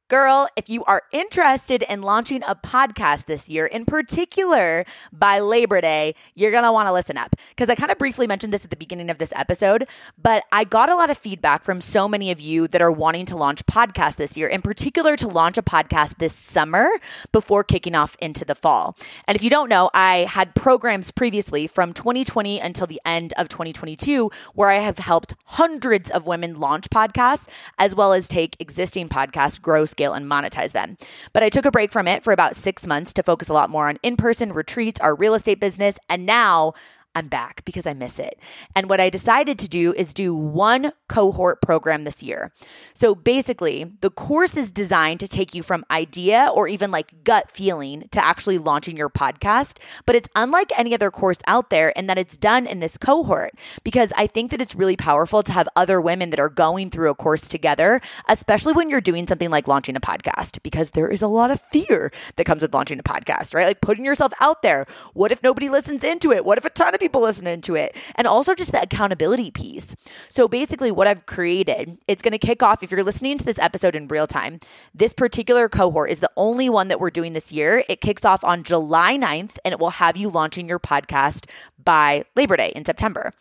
Girl, 0.07 0.47
if 0.55 0.69
you 0.69 0.83
are 0.83 1.01
interested 1.11 1.81
in 1.81 2.03
launching 2.03 2.43
a 2.47 2.53
podcast 2.53 3.25
this 3.25 3.49
year, 3.49 3.65
in 3.65 3.85
particular 3.85 4.85
by 5.11 5.39
Labor 5.39 5.81
Day, 5.81 6.13
you're 6.35 6.51
going 6.51 6.63
to 6.63 6.71
want 6.71 6.87
to 6.87 6.93
listen 6.93 7.17
up 7.17 7.35
because 7.49 7.71
I 7.71 7.75
kind 7.75 7.91
of 7.91 7.97
briefly 7.97 8.27
mentioned 8.27 8.53
this 8.53 8.63
at 8.63 8.69
the 8.69 8.75
beginning 8.75 9.09
of 9.09 9.17
this 9.17 9.33
episode, 9.35 9.87
but 10.15 10.43
I 10.51 10.63
got 10.63 10.91
a 10.91 10.95
lot 10.95 11.09
of 11.09 11.17
feedback 11.17 11.63
from 11.63 11.81
so 11.81 12.07
many 12.07 12.29
of 12.29 12.39
you 12.39 12.67
that 12.67 12.83
are 12.83 12.91
wanting 12.91 13.25
to 13.25 13.35
launch 13.35 13.65
podcasts 13.65 14.17
this 14.17 14.37
year, 14.37 14.47
in 14.47 14.61
particular 14.61 15.15
to 15.15 15.27
launch 15.27 15.57
a 15.57 15.63
podcast 15.63 16.19
this 16.19 16.35
summer 16.35 16.87
before 17.31 17.63
kicking 17.63 17.95
off 17.95 18.15
into 18.19 18.45
the 18.45 18.53
fall. 18.53 18.95
And 19.27 19.35
if 19.35 19.41
you 19.41 19.49
don't 19.49 19.69
know, 19.69 19.89
I 19.95 20.27
had 20.29 20.53
programs 20.53 21.09
previously 21.09 21.65
from 21.65 21.93
2020 21.93 22.59
until 22.59 22.85
the 22.85 23.01
end 23.05 23.33
of 23.37 23.49
2022 23.49 24.29
where 24.53 24.69
I 24.69 24.81
have 24.81 24.99
helped 24.99 25.33
hundreds 25.45 26.11
of 26.11 26.27
women 26.27 26.59
launch 26.59 26.91
podcasts 26.91 27.49
as 27.79 27.95
well 27.95 28.13
as 28.13 28.27
take 28.27 28.55
existing 28.59 29.09
podcasts, 29.09 29.59
grow 29.59 29.87
scale 29.95 30.13
and 30.13 30.29
monetize 30.29 30.73
them. 30.73 30.97
But 31.31 31.41
I 31.41 31.49
took 31.49 31.65
a 31.65 31.71
break 31.71 31.93
from 31.93 32.05
it 32.05 32.21
for 32.21 32.33
about 32.33 32.53
six 32.53 32.85
months 32.85 33.13
to 33.13 33.23
focus 33.23 33.47
a 33.47 33.53
lot 33.53 33.69
more 33.69 33.87
on 33.87 33.97
in 34.03 34.17
person 34.17 34.51
retreats, 34.51 34.99
our 34.99 35.15
real 35.15 35.35
estate 35.35 35.61
business, 35.61 35.97
and 36.09 36.25
now 36.25 36.73
I'm 37.15 37.29
back 37.29 37.63
because 37.63 37.87
I 37.87 37.93
miss 37.93 38.19
it. 38.19 38.37
And 38.75 38.89
what 38.89 38.99
I 38.99 39.09
decided 39.09 39.57
to 39.59 39.69
do 39.69 39.93
is 39.93 40.13
do 40.13 40.35
one 40.35 40.91
cohort 41.07 41.61
program 41.61 42.03
this 42.03 42.21
year. 42.21 42.51
So 42.93 43.15
basically, 43.15 43.85
the 44.01 44.09
course 44.09 44.57
is 44.57 44.73
designed 44.73 45.21
to 45.21 45.27
take 45.27 45.55
you 45.55 45.63
from 45.63 45.85
idea 45.89 46.51
or 46.53 46.67
even 46.67 46.91
like 46.91 47.23
gut 47.23 47.49
feeling 47.49 48.09
to 48.11 48.23
actually 48.23 48.57
launching 48.57 48.97
your 48.97 49.09
podcast. 49.09 49.79
But 50.05 50.15
it's 50.15 50.27
unlike 50.35 50.71
any 50.77 50.93
other 50.93 51.09
course 51.09 51.37
out 51.47 51.69
there 51.69 51.89
in 51.89 52.07
that 52.07 52.17
it's 52.17 52.37
done 52.37 52.67
in 52.67 52.79
this 52.79 52.97
cohort 52.97 53.53
because 53.85 54.11
I 54.17 54.27
think 54.27 54.51
that 54.51 54.59
it's 54.59 54.75
really 54.75 54.97
powerful 54.97 55.41
to 55.43 55.53
have 55.53 55.69
other 55.75 56.01
women 56.01 56.31
that 56.31 56.39
are 56.39 56.49
going 56.49 56.89
through 56.89 57.09
a 57.09 57.15
course 57.15 57.47
together, 57.47 58.01
especially 58.27 58.73
when 58.73 58.89
you're 58.89 58.99
doing 58.99 59.25
something 59.25 59.49
like 59.49 59.69
launching 59.69 59.95
a 59.95 60.01
podcast, 60.01 60.61
because 60.63 60.91
there 60.91 61.07
is 61.07 61.21
a 61.21 61.27
lot 61.27 61.49
of 61.49 61.61
fear 61.61 62.11
that 62.35 62.43
comes 62.43 62.61
with 62.61 62.73
launching 62.73 62.99
a 62.99 63.03
podcast, 63.03 63.55
right? 63.55 63.65
Like 63.65 63.79
putting 63.79 64.03
yourself 64.03 64.33
out 64.41 64.61
there. 64.63 64.85
What 65.13 65.31
if 65.31 65.41
nobody 65.41 65.69
listens 65.69 66.03
into 66.03 66.33
it? 66.33 66.43
What 66.43 66.57
if 66.57 66.65
a 66.65 66.69
ton 66.69 66.93
of 66.93 66.99
people 66.99 67.04
listening 67.13 67.61
to 67.61 67.75
it. 67.75 67.95
And 68.15 68.27
also 68.27 68.53
just 68.53 68.71
the 68.71 68.81
accountability 68.81 69.51
piece. 69.51 69.95
So 70.29 70.47
basically, 70.47 70.91
what 70.91 71.07
I've 71.07 71.25
created, 71.25 71.97
it's 72.07 72.21
going 72.21 72.31
to 72.31 72.37
kick 72.37 72.63
off 72.63 72.81
if 72.81 72.91
you're 72.91 73.03
listening 73.03 73.37
to 73.37 73.45
this 73.45 73.59
episode 73.59 73.95
in 73.95 74.07
real 74.07 74.27
time. 74.27 74.59
This 74.93 75.13
particular 75.13 75.69
cohort 75.69 76.09
is 76.09 76.19
the 76.19 76.31
only 76.37 76.69
one 76.69 76.87
that 76.87 76.99
we're 76.99 77.09
doing 77.09 77.33
this 77.33 77.51
year. 77.51 77.83
It 77.89 78.01
kicks 78.01 78.25
off 78.25 78.43
on 78.43 78.63
July 78.63 79.17
9th 79.17 79.57
and 79.63 79.73
it 79.73 79.79
will 79.79 79.91
have 79.91 80.17
you 80.17 80.29
launching 80.29 80.67
your 80.67 80.79
podcast 80.79 81.49
by 81.83 82.23
Labor 82.35 82.57
Day 82.57 82.73
in 82.75 82.83
September. 82.83 83.31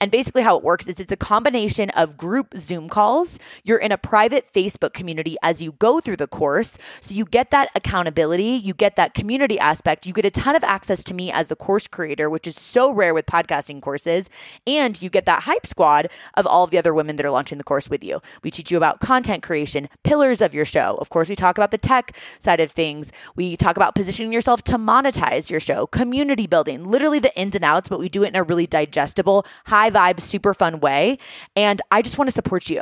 And 0.00 0.10
basically, 0.10 0.42
how 0.42 0.56
it 0.56 0.62
works 0.62 0.86
is 0.86 1.00
it's 1.00 1.12
a 1.12 1.16
combination 1.16 1.90
of 1.90 2.16
group 2.16 2.54
Zoom 2.56 2.88
calls. 2.88 3.38
You're 3.64 3.78
in 3.78 3.90
a 3.90 3.98
private 3.98 4.52
Facebook 4.52 4.92
community 4.92 5.36
as 5.42 5.62
you 5.62 5.72
go 5.72 6.00
through 6.00 6.16
the 6.16 6.26
course. 6.26 6.78
So 7.00 7.14
you 7.14 7.24
get 7.24 7.50
that 7.50 7.70
accountability, 7.74 8.44
you 8.44 8.74
get 8.74 8.96
that 8.96 9.14
community 9.14 9.58
aspect, 9.58 10.06
you 10.06 10.12
get 10.12 10.24
a 10.24 10.30
ton 10.30 10.54
of 10.54 10.62
access 10.62 11.02
to 11.04 11.14
me 11.14 11.32
as 11.32 11.48
the 11.48 11.56
course 11.56 11.86
creator, 11.88 12.28
which 12.28 12.46
is 12.46 12.56
so 12.56 12.92
rare 12.92 13.05
with 13.14 13.26
podcasting 13.26 13.80
courses. 13.80 14.30
And 14.66 15.00
you 15.00 15.10
get 15.10 15.26
that 15.26 15.44
hype 15.44 15.66
squad 15.66 16.08
of 16.34 16.46
all 16.46 16.64
of 16.64 16.70
the 16.70 16.78
other 16.78 16.94
women 16.94 17.16
that 17.16 17.26
are 17.26 17.30
launching 17.30 17.58
the 17.58 17.64
course 17.64 17.88
with 17.88 18.02
you. 18.02 18.20
We 18.42 18.50
teach 18.50 18.70
you 18.70 18.76
about 18.76 19.00
content 19.00 19.42
creation, 19.42 19.88
pillars 20.04 20.40
of 20.40 20.54
your 20.54 20.64
show. 20.64 20.96
Of 21.00 21.10
course, 21.10 21.28
we 21.28 21.36
talk 21.36 21.58
about 21.58 21.70
the 21.70 21.78
tech 21.78 22.16
side 22.38 22.60
of 22.60 22.70
things. 22.70 23.12
We 23.34 23.56
talk 23.56 23.76
about 23.76 23.94
positioning 23.94 24.32
yourself 24.32 24.62
to 24.64 24.78
monetize 24.78 25.50
your 25.50 25.60
show, 25.60 25.86
community 25.86 26.46
building, 26.46 26.84
literally 26.84 27.18
the 27.18 27.36
ins 27.38 27.54
and 27.54 27.64
outs, 27.64 27.88
but 27.88 27.98
we 27.98 28.08
do 28.08 28.22
it 28.22 28.28
in 28.28 28.36
a 28.36 28.42
really 28.42 28.66
digestible, 28.66 29.46
high 29.66 29.90
vibe, 29.90 30.20
super 30.20 30.54
fun 30.54 30.80
way. 30.80 31.18
And 31.54 31.82
I 31.90 32.02
just 32.02 32.18
want 32.18 32.28
to 32.28 32.34
support 32.34 32.68
you. 32.70 32.80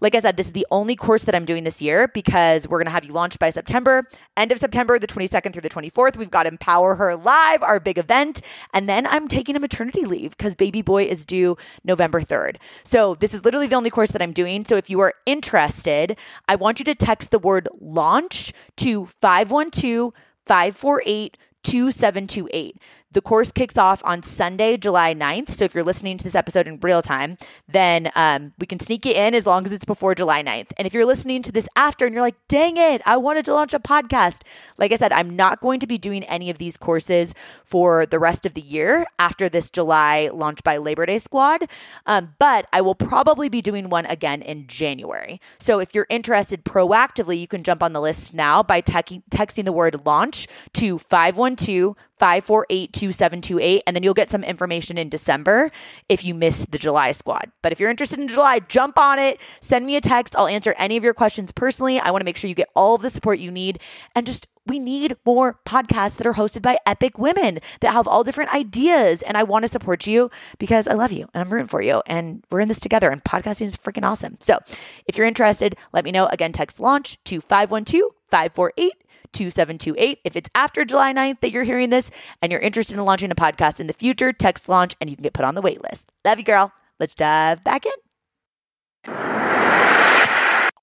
Like 0.00 0.14
I 0.14 0.18
said, 0.18 0.36
this 0.36 0.46
is 0.46 0.52
the 0.52 0.66
only 0.70 0.96
course 0.96 1.24
that 1.24 1.34
I'm 1.34 1.44
doing 1.44 1.64
this 1.64 1.80
year 1.80 2.08
because 2.08 2.68
we're 2.68 2.78
going 2.78 2.86
to 2.86 2.92
have 2.92 3.04
you 3.04 3.12
launched 3.12 3.38
by 3.38 3.50
September, 3.50 4.06
end 4.36 4.52
of 4.52 4.58
September, 4.58 4.98
the 4.98 5.06
22nd 5.06 5.52
through 5.52 5.62
the 5.62 5.70
24th. 5.70 6.16
We've 6.16 6.30
got 6.30 6.46
Empower 6.46 6.96
Her 6.96 7.16
Live, 7.16 7.62
our 7.62 7.80
big 7.80 7.98
event. 7.98 8.42
And 8.72 8.88
then 8.88 9.06
I'm 9.06 9.28
taking 9.28 9.56
a 9.56 9.60
maternity 9.62 10.04
leave 10.04 10.36
because 10.36 10.54
baby 10.54 10.82
boy 10.82 11.04
is 11.04 11.24
due 11.24 11.56
November 11.84 12.20
3rd. 12.20 12.56
So 12.84 13.14
this 13.14 13.32
is 13.32 13.44
literally 13.44 13.66
the 13.66 13.76
only 13.76 13.90
course 13.90 14.10
that 14.10 14.20
I'm 14.20 14.32
doing. 14.32 14.66
So 14.66 14.76
if 14.76 14.90
you 14.90 15.00
are 15.00 15.14
interested, 15.24 16.18
I 16.46 16.56
want 16.56 16.78
you 16.78 16.84
to 16.84 16.94
text 16.94 17.30
the 17.30 17.38
word 17.38 17.68
launch 17.80 18.52
to 18.76 19.06
512 19.06 20.12
548 20.44 21.38
2728. 21.62 22.76
The 23.12 23.20
course 23.20 23.52
kicks 23.52 23.76
off 23.76 24.00
on 24.04 24.22
Sunday, 24.22 24.78
July 24.78 25.14
9th. 25.14 25.50
So 25.50 25.64
if 25.64 25.74
you're 25.74 25.84
listening 25.84 26.16
to 26.16 26.24
this 26.24 26.34
episode 26.34 26.66
in 26.66 26.78
real 26.80 27.02
time, 27.02 27.36
then 27.68 28.10
um, 28.14 28.54
we 28.58 28.66
can 28.66 28.80
sneak 28.80 29.04
you 29.04 29.12
in 29.12 29.34
as 29.34 29.44
long 29.44 29.66
as 29.66 29.72
it's 29.72 29.84
before 29.84 30.14
July 30.14 30.42
9th. 30.42 30.72
And 30.78 30.86
if 30.86 30.94
you're 30.94 31.04
listening 31.04 31.42
to 31.42 31.52
this 31.52 31.68
after 31.76 32.06
and 32.06 32.14
you're 32.14 32.22
like, 32.22 32.36
dang 32.48 32.78
it, 32.78 33.02
I 33.04 33.18
wanted 33.18 33.44
to 33.46 33.54
launch 33.54 33.74
a 33.74 33.78
podcast. 33.78 34.42
Like 34.78 34.92
I 34.92 34.96
said, 34.96 35.12
I'm 35.12 35.36
not 35.36 35.60
going 35.60 35.78
to 35.80 35.86
be 35.86 35.98
doing 35.98 36.24
any 36.24 36.48
of 36.48 36.56
these 36.56 36.78
courses 36.78 37.34
for 37.64 38.06
the 38.06 38.18
rest 38.18 38.46
of 38.46 38.54
the 38.54 38.62
year 38.62 39.06
after 39.18 39.48
this 39.48 39.68
July 39.68 40.30
launch 40.32 40.64
by 40.64 40.78
Labor 40.78 41.04
Day 41.04 41.18
squad. 41.18 41.64
Um, 42.06 42.34
but 42.38 42.66
I 42.72 42.80
will 42.80 42.94
probably 42.94 43.50
be 43.50 43.60
doing 43.60 43.90
one 43.90 44.06
again 44.06 44.40
in 44.40 44.66
January. 44.66 45.38
So 45.58 45.80
if 45.80 45.94
you're 45.94 46.06
interested 46.08 46.64
proactively, 46.64 47.38
you 47.38 47.46
can 47.46 47.62
jump 47.62 47.82
on 47.82 47.92
the 47.92 48.00
list 48.00 48.32
now 48.32 48.62
by 48.62 48.80
te- 48.80 49.22
texting 49.30 49.66
the 49.66 49.72
word 49.72 50.06
launch 50.06 50.46
to 50.74 50.98
512 50.98 51.94
548 52.22 52.92
2728. 52.92 53.82
And 53.84 53.96
then 53.96 54.04
you'll 54.04 54.14
get 54.14 54.30
some 54.30 54.44
information 54.44 54.96
in 54.96 55.08
December 55.08 55.72
if 56.08 56.24
you 56.24 56.36
miss 56.36 56.66
the 56.66 56.78
July 56.78 57.10
squad. 57.10 57.50
But 57.62 57.72
if 57.72 57.80
you're 57.80 57.90
interested 57.90 58.20
in 58.20 58.28
July, 58.28 58.60
jump 58.60 58.96
on 58.96 59.18
it. 59.18 59.40
Send 59.60 59.86
me 59.86 59.96
a 59.96 60.00
text. 60.00 60.36
I'll 60.36 60.46
answer 60.46 60.72
any 60.78 60.96
of 60.96 61.02
your 61.02 61.14
questions 61.14 61.50
personally. 61.50 61.98
I 61.98 62.12
want 62.12 62.20
to 62.20 62.24
make 62.24 62.36
sure 62.36 62.46
you 62.46 62.54
get 62.54 62.70
all 62.76 62.94
of 62.94 63.02
the 63.02 63.10
support 63.10 63.40
you 63.40 63.50
need. 63.50 63.80
And 64.14 64.24
just, 64.24 64.46
we 64.66 64.78
need 64.78 65.16
more 65.26 65.58
podcasts 65.66 66.16
that 66.18 66.26
are 66.28 66.34
hosted 66.34 66.62
by 66.62 66.78
epic 66.86 67.18
women 67.18 67.58
that 67.80 67.92
have 67.92 68.06
all 68.06 68.22
different 68.22 68.54
ideas. 68.54 69.22
And 69.22 69.36
I 69.36 69.42
want 69.42 69.64
to 69.64 69.68
support 69.68 70.06
you 70.06 70.30
because 70.58 70.86
I 70.86 70.94
love 70.94 71.10
you 71.10 71.28
and 71.34 71.42
I'm 71.42 71.52
rooting 71.52 71.66
for 71.66 71.82
you. 71.82 72.04
And 72.06 72.44
we're 72.52 72.60
in 72.60 72.68
this 72.68 72.78
together. 72.78 73.10
And 73.10 73.24
podcasting 73.24 73.62
is 73.62 73.76
freaking 73.76 74.04
awesome. 74.04 74.36
So 74.38 74.60
if 75.08 75.18
you're 75.18 75.26
interested, 75.26 75.74
let 75.92 76.04
me 76.04 76.12
know. 76.12 76.26
Again, 76.26 76.52
text 76.52 76.78
launch 76.78 77.18
to 77.24 77.40
512 77.40 78.12
548 78.30 78.92
2728. 79.32 80.20
If 80.24 80.36
it's 80.36 80.50
after 80.54 80.84
July 80.84 81.12
9th 81.12 81.40
that 81.40 81.50
you're 81.50 81.62
hearing 81.62 81.90
this 81.90 82.10
and 82.40 82.52
you're 82.52 82.60
interested 82.60 82.96
in 82.96 83.04
launching 83.04 83.30
a 83.30 83.34
podcast 83.34 83.80
in 83.80 83.86
the 83.86 83.92
future, 83.92 84.32
text 84.32 84.68
launch 84.68 84.94
and 85.00 85.10
you 85.10 85.16
can 85.16 85.22
get 85.22 85.32
put 85.32 85.44
on 85.44 85.54
the 85.54 85.62
wait 85.62 85.82
list. 85.82 86.12
Love 86.24 86.38
you, 86.38 86.44
girl. 86.44 86.72
Let's 87.00 87.14
dive 87.14 87.64
back 87.64 87.84
in. 87.86 87.92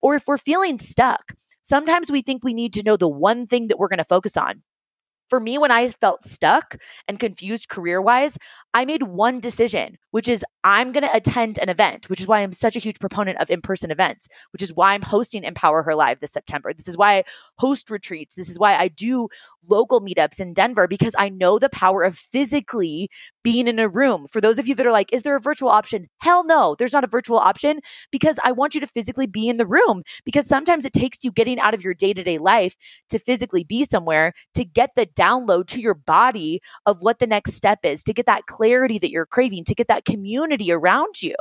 Or 0.01 0.15
if 0.15 0.23
we're 0.27 0.37
feeling 0.37 0.79
stuck, 0.79 1.33
sometimes 1.61 2.11
we 2.11 2.21
think 2.21 2.43
we 2.43 2.53
need 2.53 2.73
to 2.73 2.83
know 2.83 2.97
the 2.97 3.07
one 3.07 3.47
thing 3.47 3.67
that 3.67 3.77
we're 3.77 3.87
going 3.87 3.99
to 3.99 4.05
focus 4.05 4.37
on. 4.37 4.63
For 5.29 5.39
me, 5.39 5.59
when 5.59 5.71
I 5.71 5.87
felt 5.89 6.23
stuck 6.23 6.77
and 7.07 7.19
confused 7.19 7.69
career 7.69 8.01
wise, 8.01 8.37
I 8.73 8.83
made 8.83 9.03
one 9.03 9.39
decision, 9.39 9.97
which 10.09 10.27
is 10.27 10.43
I'm 10.63 10.91
going 10.91 11.03
to 11.03 11.15
attend 11.15 11.59
an 11.59 11.69
event, 11.69 12.09
which 12.09 12.19
is 12.19 12.27
why 12.27 12.41
I'm 12.41 12.51
such 12.51 12.75
a 12.75 12.79
huge 12.79 12.99
proponent 12.99 13.39
of 13.39 13.49
in 13.51 13.61
person 13.61 13.91
events, 13.91 14.27
which 14.51 14.63
is 14.63 14.73
why 14.73 14.93
I'm 14.93 15.03
hosting 15.03 15.43
Empower 15.43 15.83
Her 15.83 15.93
Live 15.93 16.19
this 16.19 16.31
September. 16.31 16.73
This 16.73 16.87
is 16.87 16.97
why 16.97 17.17
I 17.17 17.23
host 17.57 17.91
retreats. 17.91 18.35
This 18.35 18.49
is 18.49 18.57
why 18.57 18.75
I 18.75 18.87
do 18.87 19.29
local 19.67 20.01
meetups 20.01 20.39
in 20.39 20.53
Denver 20.53 20.87
because 20.87 21.15
I 21.17 21.29
know 21.29 21.59
the 21.59 21.69
power 21.69 22.01
of 22.03 22.17
physically 22.17 23.09
being 23.49 23.67
in 23.67 23.79
a 23.79 23.89
room. 23.89 24.27
For 24.27 24.39
those 24.39 24.59
of 24.59 24.67
you 24.67 24.75
that 24.75 24.85
are 24.85 24.91
like, 24.91 25.11
is 25.11 25.23
there 25.23 25.35
a 25.35 25.39
virtual 25.39 25.69
option? 25.69 26.07
Hell 26.19 26.45
no, 26.45 26.75
there's 26.77 26.93
not 26.93 27.03
a 27.03 27.07
virtual 27.07 27.39
option 27.39 27.79
because 28.11 28.37
I 28.43 28.51
want 28.51 28.75
you 28.75 28.81
to 28.81 28.85
physically 28.85 29.25
be 29.25 29.49
in 29.49 29.57
the 29.57 29.65
room 29.65 30.03
because 30.23 30.45
sometimes 30.45 30.85
it 30.85 30.93
takes 30.93 31.23
you 31.23 31.31
getting 31.31 31.59
out 31.59 31.73
of 31.73 31.83
your 31.83 31.95
day 31.95 32.13
to 32.13 32.23
day 32.23 32.37
life 32.37 32.75
to 33.09 33.17
physically 33.17 33.63
be 33.63 33.85
somewhere 33.85 34.33
to 34.53 34.63
get 34.63 34.91
the 34.95 35.07
download 35.07 35.65
to 35.69 35.81
your 35.81 35.95
body 35.95 36.59
of 36.85 36.97
what 37.01 37.17
the 37.17 37.25
next 37.25 37.53
step 37.53 37.79
is, 37.81 38.03
to 38.03 38.13
get 38.13 38.27
that 38.27 38.45
clarity 38.45 38.99
that 38.99 39.09
you're 39.09 39.25
craving, 39.25 39.63
to 39.65 39.73
get 39.73 39.87
that 39.87 40.05
community 40.05 40.71
around 40.71 41.23
you. 41.23 41.33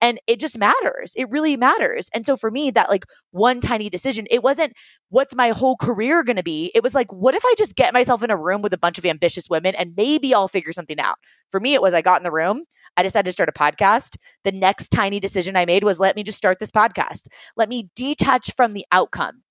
And 0.00 0.18
it 0.26 0.40
just 0.40 0.56
matters. 0.56 1.12
It 1.16 1.28
really 1.30 1.56
matters. 1.56 2.08
And 2.14 2.24
so 2.24 2.36
for 2.36 2.50
me, 2.50 2.70
that 2.70 2.88
like 2.88 3.04
one 3.32 3.60
tiny 3.60 3.90
decision, 3.90 4.26
it 4.30 4.42
wasn't 4.42 4.72
what's 5.10 5.34
my 5.34 5.50
whole 5.50 5.76
career 5.76 6.24
going 6.24 6.36
to 6.36 6.42
be? 6.42 6.70
It 6.74 6.82
was 6.82 6.94
like, 6.94 7.12
what 7.12 7.34
if 7.34 7.44
I 7.44 7.54
just 7.58 7.76
get 7.76 7.92
myself 7.92 8.22
in 8.22 8.30
a 8.30 8.36
room 8.36 8.62
with 8.62 8.72
a 8.72 8.78
bunch 8.78 8.98
of 8.98 9.04
ambitious 9.04 9.48
women 9.50 9.74
and 9.74 9.92
maybe 9.96 10.32
I'll 10.34 10.48
figure 10.48 10.72
something 10.72 10.98
out? 10.98 11.16
For 11.50 11.60
me, 11.60 11.74
it 11.74 11.82
was 11.82 11.92
I 11.92 12.02
got 12.02 12.20
in 12.20 12.24
the 12.24 12.32
room. 12.32 12.64
I 12.96 13.02
decided 13.02 13.26
to 13.28 13.32
start 13.32 13.48
a 13.48 13.52
podcast. 13.52 14.16
The 14.44 14.52
next 14.52 14.88
tiny 14.88 15.20
decision 15.20 15.56
I 15.56 15.66
made 15.66 15.84
was 15.84 16.00
let 16.00 16.16
me 16.16 16.22
just 16.22 16.38
start 16.38 16.58
this 16.60 16.70
podcast. 16.70 17.28
Let 17.56 17.68
me 17.68 17.90
detach 17.94 18.54
from 18.56 18.72
the 18.72 18.86
outcome 18.92 19.42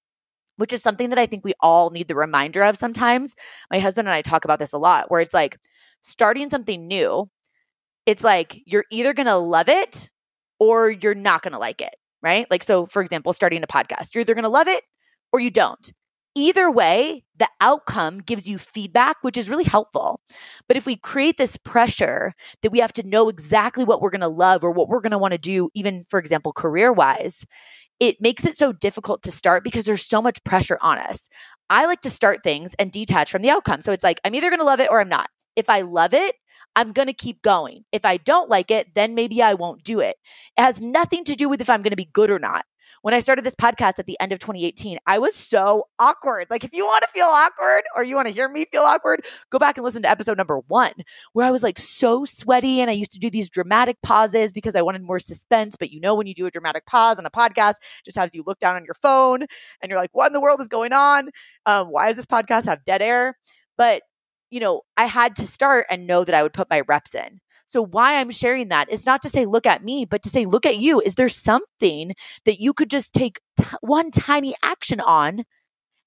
which 0.59 0.73
is 0.73 0.83
something 0.83 1.09
that 1.09 1.17
I 1.17 1.25
think 1.25 1.45
we 1.45 1.53
all 1.61 1.89
need 1.89 2.09
the 2.09 2.15
reminder 2.15 2.63
of 2.63 2.75
sometimes. 2.75 3.33
My 3.71 3.79
husband 3.79 4.09
and 4.09 4.13
I 4.13 4.21
talk 4.21 4.43
about 4.43 4.59
this 4.59 4.73
a 4.73 4.77
lot, 4.77 5.09
where 5.09 5.21
it's 5.21 5.33
like 5.33 5.57
starting 6.01 6.49
something 6.49 6.85
new, 6.85 7.29
it's 8.05 8.25
like 8.25 8.61
you're 8.65 8.83
either 8.91 9.13
going 9.13 9.27
to 9.27 9.37
love 9.37 9.69
it 9.69 10.09
or 10.59 10.89
you're 10.91 11.15
not 11.15 11.41
going 11.41 11.53
to 11.53 11.59
like 11.59 11.81
it, 11.81 11.95
right? 12.21 12.45
Like, 12.49 12.63
so 12.63 12.85
for 12.85 13.01
example, 13.01 13.33
starting 13.33 13.63
a 13.63 13.67
podcast, 13.67 14.13
you're 14.13 14.21
either 14.21 14.35
going 14.35 14.43
to 14.43 14.49
love 14.49 14.67
it 14.67 14.83
or 15.31 15.39
you 15.39 15.51
don't. 15.51 15.91
Either 16.35 16.69
way, 16.69 17.23
the 17.37 17.49
outcome 17.59 18.19
gives 18.19 18.47
you 18.47 18.57
feedback, 18.57 19.17
which 19.21 19.35
is 19.35 19.49
really 19.49 19.63
helpful. 19.63 20.21
But 20.67 20.77
if 20.77 20.85
we 20.85 20.95
create 20.95 21.37
this 21.37 21.57
pressure 21.57 22.33
that 22.61 22.71
we 22.71 22.79
have 22.79 22.93
to 22.93 23.07
know 23.07 23.29
exactly 23.29 23.83
what 23.83 24.01
we're 24.01 24.11
going 24.11 24.21
to 24.21 24.27
love 24.27 24.63
or 24.63 24.71
what 24.71 24.89
we're 24.89 25.01
going 25.01 25.11
to 25.11 25.17
want 25.17 25.31
to 25.31 25.39
do, 25.39 25.69
even 25.73 26.03
for 26.07 26.19
example, 26.19 26.53
career 26.53 26.93
wise, 26.93 27.45
it 27.99 28.21
makes 28.21 28.45
it 28.45 28.57
so 28.57 28.71
difficult 28.71 29.23
to 29.23 29.31
start 29.31 29.63
because 29.63 29.83
there's 29.83 30.05
so 30.05 30.21
much 30.21 30.43
pressure 30.43 30.77
on 30.81 30.99
us. 30.99 31.29
I 31.69 31.85
like 31.85 32.01
to 32.01 32.09
start 32.09 32.39
things 32.43 32.73
and 32.79 32.91
detach 32.91 33.31
from 33.31 33.41
the 33.41 33.49
outcome. 33.49 33.81
So 33.81 33.91
it's 33.91 34.03
like, 34.03 34.19
I'm 34.23 34.35
either 34.35 34.49
going 34.49 34.59
to 34.59 34.65
love 34.65 34.79
it 34.79 34.89
or 34.89 35.01
I'm 35.01 35.09
not. 35.09 35.29
If 35.55 35.69
I 35.69 35.81
love 35.81 36.13
it, 36.13 36.35
I'm 36.75 36.91
going 36.91 37.07
to 37.07 37.13
keep 37.13 37.41
going. 37.41 37.83
If 37.91 38.05
I 38.05 38.17
don't 38.17 38.49
like 38.49 38.71
it, 38.71 38.95
then 38.95 39.15
maybe 39.15 39.41
I 39.41 39.53
won't 39.53 39.83
do 39.83 39.99
it. 39.99 40.15
It 40.57 40.61
has 40.61 40.81
nothing 40.81 41.23
to 41.25 41.35
do 41.35 41.49
with 41.49 41.61
if 41.61 41.69
I'm 41.69 41.81
going 41.81 41.91
to 41.91 41.97
be 41.97 42.09
good 42.11 42.31
or 42.31 42.39
not. 42.39 42.65
When 43.01 43.13
I 43.13 43.19
started 43.19 43.45
this 43.45 43.55
podcast 43.55 43.97
at 43.97 44.07
the 44.07 44.17
end 44.19 44.33
of 44.33 44.39
2018, 44.39 44.97
I 45.07 45.19
was 45.19 45.33
so 45.33 45.85
awkward. 45.99 46.47
Like, 46.49 46.65
if 46.65 46.73
you 46.73 46.85
want 46.85 47.03
to 47.03 47.09
feel 47.09 47.27
awkward 47.27 47.83
or 47.95 48.03
you 48.03 48.15
want 48.15 48.27
to 48.27 48.33
hear 48.33 48.49
me 48.49 48.65
feel 48.71 48.81
awkward, 48.81 49.21
go 49.49 49.57
back 49.57 49.77
and 49.77 49.85
listen 49.85 50.01
to 50.01 50.09
episode 50.09 50.37
number 50.37 50.59
one, 50.67 50.91
where 51.31 51.45
I 51.45 51.51
was 51.51 51.63
like 51.63 51.79
so 51.79 52.25
sweaty 52.25 52.81
and 52.81 52.89
I 52.89 52.93
used 52.93 53.11
to 53.13 53.19
do 53.19 53.29
these 53.29 53.49
dramatic 53.49 53.97
pauses 54.03 54.51
because 54.51 54.75
I 54.75 54.81
wanted 54.81 55.03
more 55.03 55.19
suspense. 55.19 55.75
But 55.79 55.91
you 55.91 56.01
know, 56.01 56.13
when 56.15 56.27
you 56.27 56.33
do 56.33 56.45
a 56.45 56.51
dramatic 56.51 56.85
pause 56.85 57.17
on 57.19 57.25
a 57.25 57.31
podcast, 57.31 57.75
just 58.03 58.17
has 58.17 58.33
you 58.33 58.43
look 58.45 58.59
down 58.59 58.75
on 58.75 58.83
your 58.83 58.95
phone 58.95 59.43
and 59.81 59.89
you're 59.89 59.99
like, 59.99 60.11
what 60.11 60.27
in 60.27 60.33
the 60.33 60.41
world 60.41 60.59
is 60.59 60.67
going 60.67 60.91
on? 60.91 61.29
Um, 61.65 61.87
why 61.87 62.07
does 62.07 62.17
this 62.17 62.25
podcast 62.25 62.65
have 62.65 62.83
dead 62.83 63.01
air? 63.01 63.37
But 63.77 64.01
you 64.49 64.59
know, 64.59 64.81
I 64.97 65.05
had 65.05 65.35
to 65.37 65.47
start 65.47 65.85
and 65.89 66.07
know 66.07 66.23
that 66.23 66.35
I 66.35 66.43
would 66.43 66.53
put 66.53 66.69
my 66.69 66.81
reps 66.81 67.15
in. 67.15 67.39
So, 67.65 67.85
why 67.85 68.15
I'm 68.15 68.31
sharing 68.31 68.69
that 68.69 68.89
is 68.89 69.05
not 69.05 69.21
to 69.21 69.29
say, 69.29 69.45
look 69.45 69.67
at 69.67 69.83
me, 69.83 70.05
but 70.05 70.23
to 70.23 70.29
say, 70.29 70.45
look 70.45 70.65
at 70.65 70.77
you. 70.77 70.99
Is 71.01 71.15
there 71.15 71.29
something 71.29 72.13
that 72.45 72.59
you 72.59 72.73
could 72.73 72.89
just 72.89 73.13
take 73.13 73.39
t- 73.59 73.65
one 73.81 74.09
tiny 74.11 74.55
action 74.63 74.99
on 75.01 75.43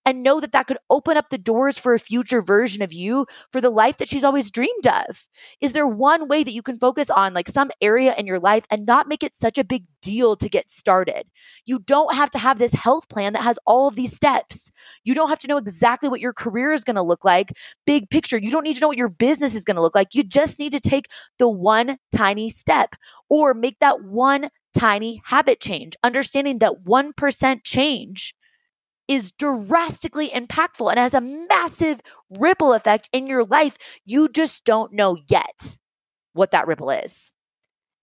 and 0.04 0.22
know 0.22 0.40
that 0.40 0.52
that 0.52 0.66
could 0.66 0.78
open 0.90 1.16
up 1.16 1.30
the 1.30 1.38
doors 1.38 1.78
for 1.78 1.94
a 1.94 1.98
future 1.98 2.40
version 2.40 2.82
of 2.82 2.92
you 2.92 3.26
for 3.50 3.60
the 3.60 3.70
life 3.70 3.96
that 3.98 4.08
she's 4.08 4.24
always 4.24 4.50
dreamed 4.50 4.86
of? 4.86 5.26
Is 5.60 5.72
there 5.72 5.86
one 5.86 6.28
way 6.28 6.42
that 6.42 6.52
you 6.52 6.62
can 6.62 6.78
focus 6.78 7.10
on 7.10 7.34
like 7.34 7.48
some 7.48 7.70
area 7.80 8.14
in 8.16 8.26
your 8.26 8.40
life 8.40 8.64
and 8.70 8.86
not 8.86 9.08
make 9.08 9.22
it 9.22 9.34
such 9.34 9.58
a 9.58 9.64
big 9.64 9.84
deal 10.00 10.36
to 10.36 10.48
get 10.48 10.70
started? 10.70 11.24
You 11.66 11.78
don't 11.78 12.14
have 12.14 12.30
to 12.30 12.38
have 12.38 12.58
this 12.58 12.72
health 12.72 13.08
plan 13.08 13.32
that 13.32 13.42
has 13.42 13.58
all 13.66 13.88
of 13.88 13.94
these 13.94 14.14
steps. 14.14 14.70
You 15.04 15.14
don't 15.14 15.28
have 15.28 15.40
to 15.40 15.48
know 15.48 15.56
exactly 15.56 16.08
what 16.08 16.20
your 16.20 16.32
career 16.32 16.72
is 16.72 16.84
going 16.84 16.96
to 16.96 17.02
look 17.02 17.24
like, 17.24 17.52
big 17.86 18.10
picture. 18.10 18.38
You 18.38 18.50
don't 18.50 18.64
need 18.64 18.74
to 18.74 18.80
know 18.80 18.88
what 18.88 18.98
your 18.98 19.08
business 19.08 19.54
is 19.54 19.64
going 19.64 19.76
to 19.76 19.82
look 19.82 19.94
like. 19.94 20.14
You 20.14 20.22
just 20.22 20.58
need 20.58 20.72
to 20.72 20.80
take 20.80 21.06
the 21.38 21.48
one 21.48 21.98
tiny 22.14 22.50
step 22.50 22.94
or 23.28 23.54
make 23.54 23.78
that 23.80 24.02
one 24.02 24.48
tiny 24.76 25.22
habit 25.26 25.60
change, 25.60 25.94
understanding 26.02 26.58
that 26.60 26.84
1% 26.84 27.60
change 27.64 28.34
is 29.08 29.32
drastically 29.32 30.28
impactful 30.28 30.90
and 30.90 30.98
has 30.98 31.14
a 31.14 31.20
massive 31.20 32.00
ripple 32.30 32.72
effect 32.72 33.08
in 33.12 33.26
your 33.26 33.44
life. 33.44 33.76
You 34.04 34.28
just 34.28 34.64
don't 34.64 34.92
know 34.92 35.16
yet 35.28 35.78
what 36.32 36.50
that 36.52 36.66
ripple 36.66 36.90
is. 36.90 37.32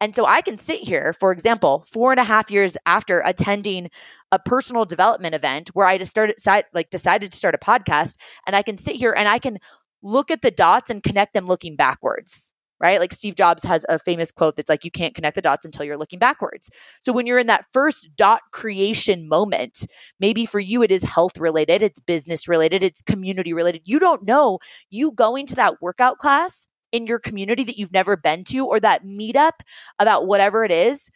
And 0.01 0.15
so 0.15 0.25
I 0.25 0.41
can 0.41 0.57
sit 0.57 0.81
here, 0.81 1.11
for 1.11 1.31
example, 1.31 1.83
four 1.91 2.11
and 2.11 2.19
a 2.19 2.23
half 2.23 2.49
years 2.49 2.77
after 2.85 3.21
attending 3.25 3.89
a 4.31 4.39
personal 4.39 4.85
development 4.85 5.35
event 5.35 5.69
where 5.73 5.87
I 5.87 5.97
just 5.97 6.11
started, 6.11 6.35
like 6.73 6.89
decided 6.89 7.31
to 7.31 7.37
start 7.37 7.55
a 7.55 7.57
podcast, 7.57 8.15
and 8.47 8.55
I 8.55 8.61
can 8.61 8.77
sit 8.77 8.95
here 8.95 9.11
and 9.11 9.27
I 9.27 9.39
can 9.39 9.57
look 10.01 10.31
at 10.31 10.41
the 10.41 10.51
dots 10.51 10.89
and 10.89 11.03
connect 11.03 11.33
them 11.33 11.47
looking 11.47 11.75
backwards 11.75 12.53
right? 12.79 12.99
Like 12.99 13.13
Steve 13.13 13.35
Jobs 13.35 13.63
has 13.63 13.85
a 13.89 13.99
famous 13.99 14.31
quote 14.31 14.55
that's 14.55 14.69
like, 14.69 14.85
you 14.85 14.91
can't 14.91 15.13
connect 15.13 15.35
the 15.35 15.41
dots 15.41 15.65
until 15.65 15.85
you're 15.85 15.97
looking 15.97 16.19
backwards. 16.19 16.69
So 17.01 17.11
when 17.11 17.25
you're 17.25 17.39
in 17.39 17.47
that 17.47 17.65
first 17.71 18.09
dot 18.15 18.41
creation 18.51 19.27
moment, 19.27 19.85
maybe 20.19 20.45
for 20.45 20.59
you 20.59 20.81
it 20.83 20.91
is 20.91 21.03
health 21.03 21.37
related, 21.37 21.83
it's 21.83 21.99
business 21.99 22.47
related, 22.47 22.83
it's 22.83 23.01
community 23.01 23.53
related. 23.53 23.81
You 23.85 23.99
don't 23.99 24.23
know. 24.23 24.59
You 24.89 25.11
going 25.11 25.45
to 25.47 25.55
that 25.55 25.81
workout 25.81 26.17
class 26.17 26.67
in 26.91 27.05
your 27.05 27.19
community 27.19 27.63
that 27.63 27.77
you've 27.77 27.93
never 27.93 28.17
been 28.17 28.43
to 28.45 28.65
or 28.65 28.79
that 28.79 29.05
meetup 29.05 29.59
about 29.99 30.25
whatever 30.25 30.65
it 30.65 30.71
is, 30.71 31.09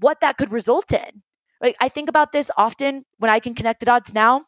what 0.00 0.20
that 0.20 0.36
could 0.36 0.52
result 0.52 0.92
in. 0.92 1.22
Like 1.60 1.76
I 1.80 1.88
think 1.88 2.08
about 2.08 2.32
this 2.32 2.50
often 2.56 3.04
when 3.18 3.30
I 3.30 3.40
can 3.40 3.54
connect 3.54 3.80
the 3.80 3.86
dots 3.86 4.14
now 4.14 4.44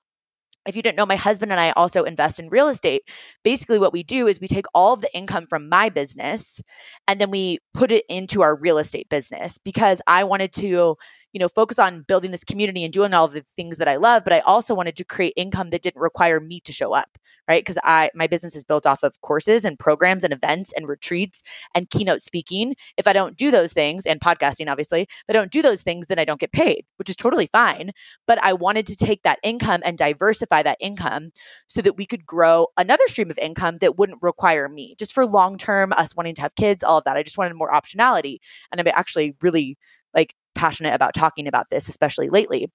if 0.66 0.76
you 0.76 0.82
didn't 0.82 0.96
know, 0.96 1.06
my 1.06 1.16
husband 1.16 1.52
and 1.52 1.60
I 1.60 1.72
also 1.72 2.04
invest 2.04 2.38
in 2.38 2.48
real 2.48 2.68
estate. 2.68 3.02
Basically, 3.42 3.78
what 3.78 3.92
we 3.92 4.02
do 4.02 4.26
is 4.26 4.40
we 4.40 4.46
take 4.48 4.66
all 4.74 4.92
of 4.92 5.00
the 5.00 5.14
income 5.16 5.46
from 5.48 5.68
my 5.68 5.88
business 5.88 6.60
and 7.08 7.20
then 7.20 7.30
we 7.30 7.58
put 7.74 7.90
it 7.92 8.04
into 8.08 8.42
our 8.42 8.54
real 8.56 8.78
estate 8.78 9.08
business 9.08 9.58
because 9.58 10.00
I 10.06 10.24
wanted 10.24 10.52
to 10.54 10.96
you 11.32 11.38
know, 11.38 11.48
focus 11.48 11.78
on 11.78 12.02
building 12.02 12.30
this 12.30 12.44
community 12.44 12.84
and 12.84 12.92
doing 12.92 13.14
all 13.14 13.28
the 13.28 13.44
things 13.56 13.78
that 13.78 13.88
I 13.88 13.96
love, 13.96 14.22
but 14.24 14.32
I 14.32 14.40
also 14.40 14.74
wanted 14.74 14.96
to 14.96 15.04
create 15.04 15.32
income 15.36 15.70
that 15.70 15.82
didn't 15.82 16.00
require 16.00 16.40
me 16.40 16.60
to 16.60 16.72
show 16.72 16.94
up, 16.94 17.18
right? 17.48 17.60
Because 17.60 17.78
I 17.82 18.10
my 18.14 18.26
business 18.26 18.54
is 18.54 18.64
built 18.64 18.86
off 18.86 19.02
of 19.02 19.20
courses 19.22 19.64
and 19.64 19.78
programs 19.78 20.24
and 20.24 20.32
events 20.32 20.72
and 20.76 20.86
retreats 20.88 21.42
and 21.74 21.88
keynote 21.90 22.20
speaking. 22.20 22.74
If 22.96 23.06
I 23.06 23.12
don't 23.12 23.36
do 23.36 23.50
those 23.50 23.72
things 23.72 24.04
and 24.06 24.20
podcasting, 24.20 24.70
obviously, 24.70 25.02
if 25.02 25.24
I 25.28 25.32
don't 25.32 25.50
do 25.50 25.62
those 25.62 25.82
things, 25.82 26.06
then 26.06 26.18
I 26.18 26.24
don't 26.24 26.40
get 26.40 26.52
paid, 26.52 26.84
which 26.96 27.08
is 27.08 27.16
totally 27.16 27.46
fine. 27.46 27.92
But 28.26 28.42
I 28.42 28.52
wanted 28.52 28.86
to 28.88 28.96
take 28.96 29.22
that 29.22 29.38
income 29.42 29.80
and 29.84 29.96
diversify 29.96 30.62
that 30.62 30.78
income 30.80 31.32
so 31.66 31.80
that 31.82 31.96
we 31.96 32.06
could 32.06 32.26
grow 32.26 32.68
another 32.76 33.06
stream 33.06 33.30
of 33.30 33.38
income 33.38 33.78
that 33.78 33.98
wouldn't 33.98 34.22
require 34.22 34.68
me 34.68 34.94
just 34.98 35.12
for 35.12 35.26
long 35.26 35.56
term, 35.56 35.92
us 35.94 36.14
wanting 36.14 36.34
to 36.34 36.42
have 36.42 36.54
kids, 36.56 36.84
all 36.84 36.98
of 36.98 37.04
that. 37.04 37.16
I 37.16 37.22
just 37.22 37.38
wanted 37.38 37.54
more 37.54 37.72
optionality. 37.72 38.38
And 38.70 38.80
I'm 38.80 38.86
actually 38.94 39.36
really 39.40 39.78
like 40.14 40.34
passionate 40.54 40.94
about 40.94 41.14
talking 41.14 41.46
about 41.46 41.70
this, 41.70 41.88
especially 41.88 42.28
lately. 42.28 42.68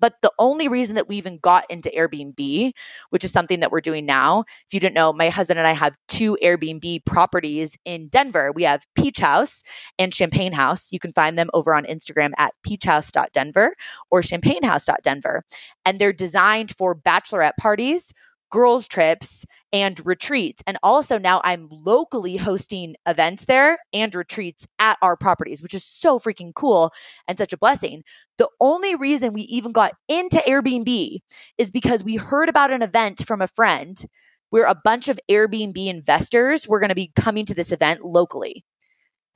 But 0.00 0.14
the 0.22 0.32
only 0.38 0.66
reason 0.66 0.94
that 0.94 1.08
we 1.08 1.16
even 1.16 1.38
got 1.38 1.64
into 1.70 1.90
Airbnb, 1.90 2.72
which 3.10 3.22
is 3.22 3.30
something 3.30 3.60
that 3.60 3.70
we're 3.70 3.80
doing 3.82 4.06
now, 4.06 4.44
if 4.66 4.72
you 4.72 4.80
didn't 4.80 4.94
know, 4.94 5.12
my 5.12 5.28
husband 5.28 5.58
and 5.58 5.68
I 5.68 5.72
have 5.72 5.94
two 6.08 6.38
Airbnb 6.42 7.04
properties 7.04 7.76
in 7.84 8.08
Denver. 8.08 8.50
We 8.52 8.62
have 8.62 8.84
Peach 8.94 9.20
House 9.20 9.62
and 9.98 10.14
Champagne 10.14 10.52
House. 10.52 10.90
You 10.90 10.98
can 10.98 11.12
find 11.12 11.38
them 11.38 11.50
over 11.52 11.74
on 11.74 11.84
Instagram 11.84 12.32
at 12.38 12.54
peachhouse.denver 12.66 13.74
or 14.10 14.20
champagnehouse.denver. 14.22 15.44
And 15.84 15.98
they're 15.98 16.12
designed 16.12 16.74
for 16.76 16.94
bachelorette 16.94 17.56
parties 17.58 18.12
girls 18.50 18.88
trips 18.88 19.46
and 19.72 20.04
retreats. 20.04 20.62
And 20.66 20.78
also 20.82 21.18
now 21.18 21.40
I'm 21.44 21.68
locally 21.70 22.36
hosting 22.36 22.96
events 23.06 23.44
there 23.46 23.78
and 23.92 24.14
retreats 24.14 24.66
at 24.78 24.98
our 25.00 25.16
properties, 25.16 25.62
which 25.62 25.74
is 25.74 25.84
so 25.84 26.18
freaking 26.18 26.54
cool 26.54 26.92
and 27.28 27.38
such 27.38 27.52
a 27.52 27.58
blessing. 27.58 28.02
The 28.38 28.48
only 28.60 28.94
reason 28.94 29.32
we 29.32 29.42
even 29.42 29.72
got 29.72 29.92
into 30.08 30.42
Airbnb 30.46 31.18
is 31.58 31.70
because 31.70 32.04
we 32.04 32.16
heard 32.16 32.48
about 32.48 32.72
an 32.72 32.82
event 32.82 33.24
from 33.26 33.40
a 33.40 33.46
friend 33.46 34.04
where 34.50 34.66
a 34.66 34.74
bunch 34.74 35.08
of 35.08 35.20
Airbnb 35.30 35.86
investors 35.86 36.68
were 36.68 36.80
going 36.80 36.88
to 36.88 36.94
be 36.94 37.12
coming 37.16 37.46
to 37.46 37.54
this 37.54 37.72
event 37.72 38.04
locally. 38.04 38.64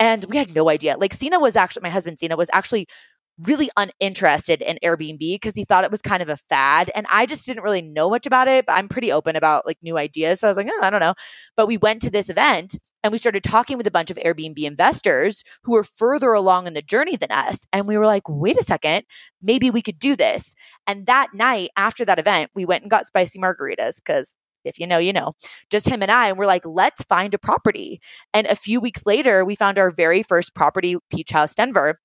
And 0.01 0.25
we 0.29 0.37
had 0.37 0.55
no 0.55 0.69
idea. 0.69 0.97
Like 0.99 1.13
Sina 1.13 1.39
was 1.39 1.55
actually, 1.55 1.83
my 1.83 1.91
husband 1.91 2.19
Sina 2.19 2.37
was 2.37 2.51
actually 2.53 2.89
really 3.39 3.71
uninterested 3.77 4.63
in 4.63 4.79
Airbnb 4.85 5.19
because 5.19 5.55
he 5.55 5.65
thought 5.65 5.85
it 5.85 5.91
was 5.91 6.03
kind 6.03 6.23
of 6.23 6.29
a 6.29 6.37
fad. 6.37 6.91
And 6.95 7.07
I 7.11 7.27
just 7.27 7.47
didn't 7.47 7.65
really 7.65 7.83
know 7.83 8.11
much 8.11 8.27
about 8.27 8.49
it, 8.49 8.67
but 8.67 8.75
I'm 8.75 8.89
pretty 8.89 9.11
open 9.11 9.37
about 9.37 9.67
like 9.67 9.79
new 9.83 9.99
ideas. 9.99 10.41
So 10.41 10.47
I 10.47 10.51
was 10.51 10.57
like, 10.57 10.69
oh, 10.71 10.81
I 10.83 10.91
don't 10.91 11.01
know. 11.01 11.15
But 11.57 11.67
we 11.67 11.77
went 11.77 12.03
to 12.03 12.11
this 12.11 12.31
event 12.31 12.79
and 13.03 13.13
we 13.13 13.19
started 13.19 13.45
talking 13.45 13.77
with 13.77 13.87
a 13.87 13.91
bunch 13.91 14.11
of 14.11 14.17
Airbnb 14.17 14.59
investors 14.63 15.43
who 15.65 15.73
were 15.73 15.85
further 15.85 16.33
along 16.33 16.67
in 16.67 16.75
the 16.75 16.83
journey 16.83 17.17
than 17.17 17.31
us. 17.31 17.67
And 17.73 17.87
we 17.87 17.99
were 17.99 18.07
like, 18.07 18.23
wait 18.29 18.59
a 18.59 18.63
second, 18.63 19.05
maybe 19.43 19.71
we 19.71 19.83
could 19.83 19.99
do 19.99 20.17
this. 20.17 20.55
And 20.87 21.07
that 21.07 21.35
night 21.35 21.71
after 21.77 22.05
that 22.05 22.19
event, 22.19 22.51
we 22.55 22.65
went 22.65 22.83
and 22.83 22.91
got 22.91 23.05
spicy 23.05 23.39
margaritas 23.39 23.97
because 23.97 24.35
if 24.65 24.79
you 24.79 24.87
know, 24.87 24.99
you 24.99 25.13
know, 25.13 25.35
just 25.71 25.89
him 25.89 26.03
and 26.03 26.11
I. 26.11 26.29
And 26.29 26.39
we're 26.39 26.47
like, 26.47 26.65
let's 26.65 27.05
find 27.05 27.35
a 27.35 27.39
property. 27.39 28.01
And 28.33 28.47
a 28.47 28.57
few 28.57 28.81
weeks 28.81 29.05
later, 29.05 29.45
we 29.45 29.55
found 29.55 29.79
our 29.79 29.91
very 29.91 30.23
first 30.23 30.55
property, 30.55 30.97
Peach 31.11 31.31
House 31.33 31.55
Denver. 31.55 32.01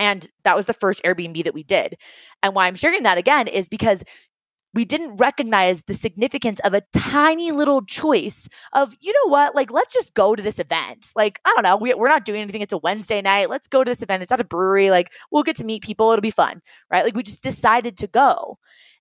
And 0.00 0.26
that 0.44 0.56
was 0.56 0.66
the 0.66 0.72
first 0.72 1.04
Airbnb 1.04 1.44
that 1.44 1.54
we 1.54 1.62
did. 1.62 1.96
And 2.42 2.54
why 2.54 2.66
I'm 2.66 2.74
sharing 2.74 3.04
that 3.04 3.18
again 3.18 3.46
is 3.46 3.68
because 3.68 4.02
we 4.72 4.84
didn't 4.84 5.16
recognize 5.16 5.82
the 5.82 5.94
significance 5.94 6.60
of 6.60 6.74
a 6.74 6.82
tiny 6.96 7.50
little 7.50 7.82
choice 7.82 8.48
of, 8.72 8.96
you 9.00 9.12
know 9.12 9.30
what, 9.30 9.54
like, 9.54 9.70
let's 9.70 9.92
just 9.92 10.14
go 10.14 10.34
to 10.34 10.42
this 10.42 10.58
event. 10.58 11.10
Like, 11.16 11.40
I 11.44 11.52
don't 11.54 11.64
know, 11.64 11.76
we, 11.76 11.92
we're 11.92 12.08
not 12.08 12.24
doing 12.24 12.40
anything. 12.40 12.62
It's 12.62 12.72
a 12.72 12.78
Wednesday 12.78 13.20
night. 13.20 13.50
Let's 13.50 13.68
go 13.68 13.84
to 13.84 13.90
this 13.90 14.02
event. 14.02 14.22
It's 14.22 14.32
at 14.32 14.40
a 14.40 14.44
brewery. 14.44 14.90
Like, 14.90 15.12
we'll 15.30 15.42
get 15.42 15.56
to 15.56 15.64
meet 15.64 15.82
people. 15.82 16.10
It'll 16.12 16.22
be 16.22 16.30
fun, 16.30 16.62
right? 16.90 17.04
Like, 17.04 17.16
we 17.16 17.22
just 17.22 17.42
decided 17.42 17.96
to 17.98 18.06
go. 18.06 18.58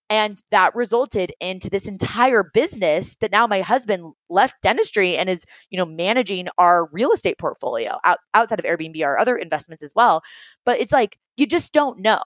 And 0.10 0.42
that 0.50 0.74
resulted 0.76 1.34
into 1.40 1.70
this 1.70 1.88
entire 1.88 2.44
business 2.44 3.16
that 3.18 3.32
now 3.32 3.46
my 3.46 3.62
husband 3.62 4.14
left 4.28 4.56
dentistry 4.64 5.16
and 5.16 5.30
is, 5.30 5.46
you 5.70 5.78
know, 5.78 5.86
managing 5.86 6.48
our 6.58 6.90
real 6.92 7.12
estate 7.12 7.38
portfolio 7.38 8.00
out, 8.04 8.18
outside 8.34 8.60
of 8.60 8.66
Airbnb, 8.66 9.04
our 9.04 9.20
other 9.20 9.38
investments 9.38 9.84
as 9.84 9.94
well. 9.96 10.22
But 10.66 10.80
it's 10.80 10.92
like, 10.92 11.20
you 11.38 11.46
just 11.46 11.74
don't 11.74 12.00
know. 12.00 12.22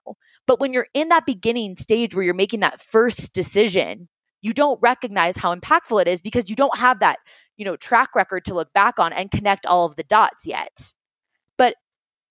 But 0.48 0.60
when 0.60 0.72
you're 0.72 0.88
in 0.93 1.10
that 1.10 1.26
beginning 1.26 1.76
stage 1.76 2.15
where 2.15 2.24
you're 2.24 2.34
making 2.34 2.62
that 2.62 2.82
first 2.82 3.34
decision, 3.34 4.08
you 4.41 4.54
don't 4.54 4.80
recognize 4.82 5.38
how 5.38 5.54
impactful 5.54 6.02
it 6.02 6.08
is 6.08 6.22
because 6.22 6.50
you 6.50 6.56
don't 6.56 6.78
have 6.78 7.00
that, 7.00 7.17
you 7.58 7.65
know, 7.65 7.76
track 7.76 8.15
record 8.15 8.46
to 8.46 8.54
look 8.54 8.72
back 8.74 9.00
on 9.00 9.13
and 9.13 9.32
connect 9.32 9.65
all 9.65 9.86
of 9.86 9.96
the 9.96 10.04
dots 10.04 10.46
yet. 10.46 10.93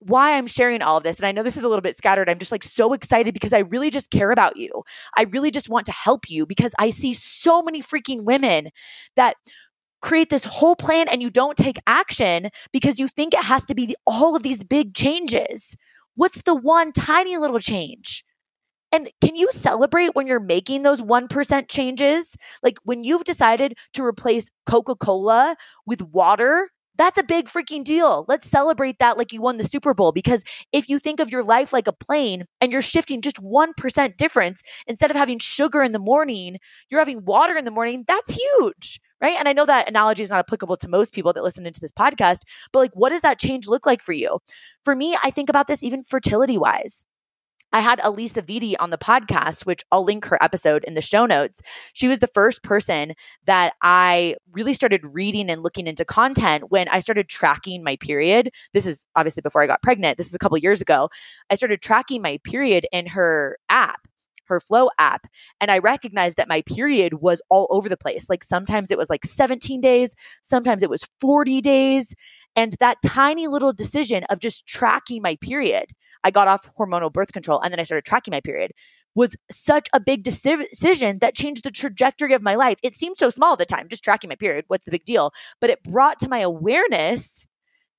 Why 0.05 0.37
I'm 0.37 0.47
sharing 0.47 0.83
all 0.83 0.97
of 0.97 1.05
this. 1.05 1.19
And 1.19 1.27
I 1.27 1.33
know 1.33 1.43
this 1.43 1.57
is 1.57 1.63
a 1.63 1.69
little 1.69 1.83
bit 1.83 1.97
scattered. 1.97 2.29
I'm 2.29 2.39
just 2.39 2.53
like 2.53 2.65
so 2.65 2.93
excited 2.93 3.35
because 3.35 3.53
I 3.53 3.61
really 3.61 3.91
just 3.91 4.11
care 4.11 4.31
about 4.31 4.57
you. 4.57 4.71
I 5.17 5.25
really 5.25 5.51
just 5.51 5.69
want 5.69 5.87
to 5.87 5.93
help 5.93 6.29
you 6.29 6.47
because 6.47 6.75
I 6.79 6.91
see 6.91 7.15
so 7.15 7.63
many 7.63 7.83
freaking 7.83 8.25
women 8.25 8.69
that 9.17 9.37
create 10.01 10.29
this 10.31 10.45
whole 10.45 10.77
plan 10.77 11.09
and 11.09 11.23
you 11.23 11.31
don't 11.31 11.57
take 11.57 11.79
action 11.87 12.49
because 12.73 12.99
you 12.99 13.09
think 13.09 13.33
it 13.33 13.45
has 13.45 13.65
to 13.67 13.75
be 13.75 13.87
the, 13.87 13.97
all 14.07 14.35
of 14.35 14.43
these 14.43 14.65
big 14.65 14.95
changes. 14.95 15.77
What's 16.17 16.43
the 16.43 16.55
one 16.55 16.93
tiny 16.93 17.37
little 17.37 17.61
change? 17.61 18.25
And 18.91 19.09
can 19.23 19.37
you 19.37 19.51
celebrate 19.53 20.15
when 20.15 20.27
you're 20.27 20.39
making 20.39 20.83
those 20.83 21.01
1% 21.01 21.69
changes? 21.69 22.37
Like 22.63 22.77
when 22.85 23.05
you've 23.05 23.25
decided 23.25 23.79
to 23.95 24.05
replace 24.05 24.51
Coca 24.67 24.95
Cola 24.95 25.57
with 25.87 26.03
water 26.03 26.69
that's 27.03 27.19
a 27.19 27.25
big 27.25 27.47
freaking 27.47 27.83
deal. 27.83 28.25
Let's 28.29 28.49
celebrate 28.49 29.01
that 29.01 29.19
like 29.19 29.33
you 29.33 29.43
won 29.43 29.57
the 29.57 29.65
Super 29.65 29.93
Bowl. 29.93 30.13
Because 30.13 30.45
if 30.73 30.89
you 30.89 31.01
think 31.01 31.19
of 31.19 31.31
your 31.31 31.43
life 31.43 31.73
like 31.73 31.89
a 31.89 31.93
plane 31.93 32.45
and 32.61 32.71
you're 32.71 32.81
shifting 32.81 33.21
just 33.21 33.43
1% 33.43 34.17
difference, 34.17 34.63
instead 34.87 35.11
of 35.11 35.17
having 35.17 35.41
sugar 35.41 35.83
in 35.83 35.91
the 35.91 35.99
morning, 35.99 36.59
you're 36.89 37.01
having 37.01 37.25
water 37.25 37.57
in 37.57 37.65
the 37.65 37.73
morning, 37.73 38.05
that's 38.07 38.31
huge. 38.35 39.01
Right. 39.21 39.37
And 39.39 39.49
I 39.49 39.53
know 39.53 39.67
that 39.67 39.89
analogy 39.89 40.23
is 40.23 40.31
not 40.31 40.41
applicable 40.41 40.77
to 40.77 40.89
most 40.89 41.13
people 41.13 41.33
that 41.33 41.43
listen 41.43 41.67
into 41.67 41.81
this 41.81 41.93
podcast, 41.93 42.41
but 42.73 42.81
like, 42.81 42.91
what 42.95 43.11
does 43.11 43.23
that 43.23 43.39
change 43.39 43.69
look 43.69 43.87
like 43.87 44.03
for 44.03 44.13
you? 44.13 44.41
For 44.85 44.97
me, 44.97 45.17
I 45.23 45.31
think 45.31 45.49
about 45.49 45.69
this 45.69 45.83
even 45.83 46.03
fertility 46.03 46.59
wise. 46.59 47.05
I 47.73 47.81
had 47.81 47.99
Alisa 48.01 48.43
Vitti 48.43 48.75
on 48.79 48.91
the 48.91 48.99
podcast, 48.99 49.65
which 49.65 49.85
I'll 49.91 50.05
link 50.05 50.27
her 50.27 50.43
episode 50.43 50.85
in 50.85 50.95
the 50.95 51.03
show 51.03 51.27
notes. 51.27 51.63
She 51.95 52.09
was 52.09 52.19
the 52.19 52.27
first 52.27 52.63
person 52.63 53.15
that 53.47 53.75
I 53.83 54.37
really 54.53 54.75
started 54.75 55.01
reading 55.05 55.51
and 55.51 55.63
looking 55.63 55.87
into 55.87 56.05
content 56.05 56.71
when 56.71 56.89
I 56.89 57.01
started 57.01 57.29
tracking 57.29 57.83
my 57.83 57.97
period. 57.97 58.51
This 58.75 58.87
is 58.87 59.07
obviously 59.17 59.41
before 59.41 59.63
I 59.63 59.67
got 59.67 59.83
pregnant. 59.83 60.19
This 60.19 60.29
is 60.29 60.35
a 60.35 60.39
couple 60.39 60.59
years 60.59 60.81
ago. 60.81 61.09
I 61.51 61.55
started 61.55 61.81
tracking 61.81 62.21
my 62.23 62.39
period 62.45 62.87
in 62.93 63.07
her 63.09 63.57
app 63.69 64.01
her 64.47 64.59
flow 64.59 64.91
app 64.99 65.27
and 65.61 65.71
i 65.71 65.79
recognized 65.79 66.37
that 66.37 66.49
my 66.49 66.63
period 66.63 67.15
was 67.15 67.41
all 67.49 67.67
over 67.71 67.89
the 67.89 67.97
place 67.97 68.29
like 68.29 68.43
sometimes 68.43 68.91
it 68.91 68.99
was 68.99 69.09
like 69.09 69.25
17 69.25 69.81
days 69.81 70.15
sometimes 70.43 70.83
it 70.83 70.91
was 70.91 71.09
40 71.21 71.61
days 71.61 72.15
and 72.57 72.75
that 72.81 72.99
tiny 73.05 73.47
little 73.47 73.73
decision 73.73 74.25
of 74.25 74.41
just 74.41 74.67
tracking 74.67 75.23
my 75.23 75.37
period 75.37 75.87
I 76.25 76.31
got 76.31 76.49
off 76.49 76.71
hormonal 76.79 77.13
birth 77.13 77.33
control 77.33 77.61
and 77.61 77.73
then 77.73 77.81
I 77.81 77.85
started 77.85 78.05
tracking 78.05 78.33
my 78.33 78.41
period 78.41 78.73
was 79.15 79.37
such 79.51 79.89
a 79.93 80.01
big 80.01 80.23
decision 80.23 81.19
that 81.21 81.35
changed 81.35 81.65
the 81.65 81.71
trajectory 81.71 82.33
of 82.33 82.43
my 82.43 82.55
life. 82.55 82.79
It 82.83 82.95
seemed 82.95 83.19
so 83.19 83.31
small 83.31 83.53
at 83.53 83.59
the 83.59 83.67
time, 83.67 83.89
just 83.89 84.03
tracking 84.03 84.29
my 84.29 84.37
period. 84.37 84.65
What's 84.69 84.87
the 84.87 84.91
big 84.91 85.05
deal? 85.05 85.33
But 85.61 85.71
it 85.71 85.83
brought 85.83 86.19
to 86.21 86.29
my 86.29 86.39
awareness 86.39 87.47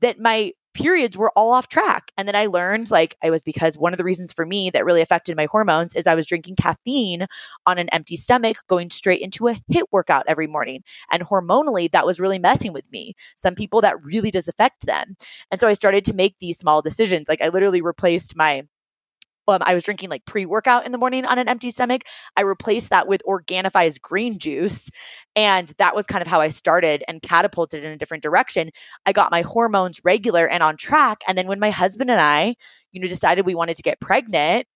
that 0.02 0.20
my 0.20 0.52
periods 0.74 1.18
were 1.18 1.32
all 1.36 1.52
off 1.52 1.68
track. 1.68 2.12
And 2.18 2.28
then 2.28 2.36
I 2.36 2.48
learned 2.48 2.92
like 2.92 3.16
it 3.24 3.32
was 3.32 3.44
because 3.44 3.78
one 3.78 3.94
of 3.94 3.98
the 3.98 4.04
reasons 4.04 4.34
for 4.34 4.46
me 4.46 4.70
that 4.72 4.86
really 4.86 5.02
affected 5.02 5.38
my 5.38 5.48
hormones 5.50 5.96
is 5.96 6.08
I 6.08 6.16
was 6.16 6.26
drinking 6.26 6.56
caffeine 6.56 7.26
on 7.66 7.78
an 7.78 7.90
empty 7.90 8.16
stomach, 8.16 8.58
going 8.68 8.90
straight 8.90 9.22
into 9.22 9.48
a 9.48 9.56
HIIT 9.72 9.84
workout 9.92 10.26
every 10.28 10.48
morning. 10.48 10.84
And 11.12 11.24
hormonally, 11.24 11.92
that 11.92 12.06
was 12.06 12.20
really 12.20 12.40
messing 12.40 12.74
with 12.74 12.90
me. 12.92 13.14
Some 13.36 13.56
people 13.56 13.82
that 13.82 14.04
really 14.04 14.32
does 14.32 14.48
affect 14.48 14.86
them. 14.86 15.16
And 15.52 15.60
so 15.60 15.68
I 15.68 15.74
started 15.74 16.06
to 16.06 16.14
make 16.14 16.36
these 16.40 16.58
small 16.58 16.82
decisions. 16.82 17.28
Like 17.28 17.42
I 17.42 17.50
literally 17.50 17.82
replaced 17.82 18.36
my 18.36 18.64
um, 19.48 19.60
I 19.62 19.74
was 19.74 19.84
drinking 19.84 20.10
like 20.10 20.26
pre 20.26 20.46
workout 20.46 20.86
in 20.86 20.92
the 20.92 20.98
morning 20.98 21.26
on 21.26 21.38
an 21.38 21.48
empty 21.48 21.72
stomach. 21.72 22.04
I 22.36 22.42
replaced 22.42 22.90
that 22.90 23.08
with 23.08 23.22
Organifi's 23.26 23.98
green 23.98 24.40
juice. 24.40 24.90
And 25.36 25.74
that 25.78 25.96
was 25.96 26.06
kind 26.06 26.22
of 26.22 26.28
how 26.28 26.42
I 26.42 26.50
started 26.50 27.04
and 27.08 27.22
catapulted 27.22 27.84
in 27.84 27.92
a 27.92 27.98
different 27.98 28.24
direction. 28.24 28.72
I 29.06 29.12
got 29.12 29.32
my 29.32 29.42
hormones 29.42 30.02
regular 30.04 30.48
and 30.48 30.64
on 30.64 30.78
track. 30.78 31.24
And 31.28 31.38
then 31.38 31.48
when 31.48 31.60
my 31.60 31.72
husband 31.72 32.10
and 32.10 32.22
I, 32.22 32.56
you 32.92 33.02
know, 33.02 33.08
decided 33.08 33.46
we 33.46 33.56
wanted 33.56 33.76
to 33.78 33.84
get 33.84 34.00
pregnant, 34.00 34.68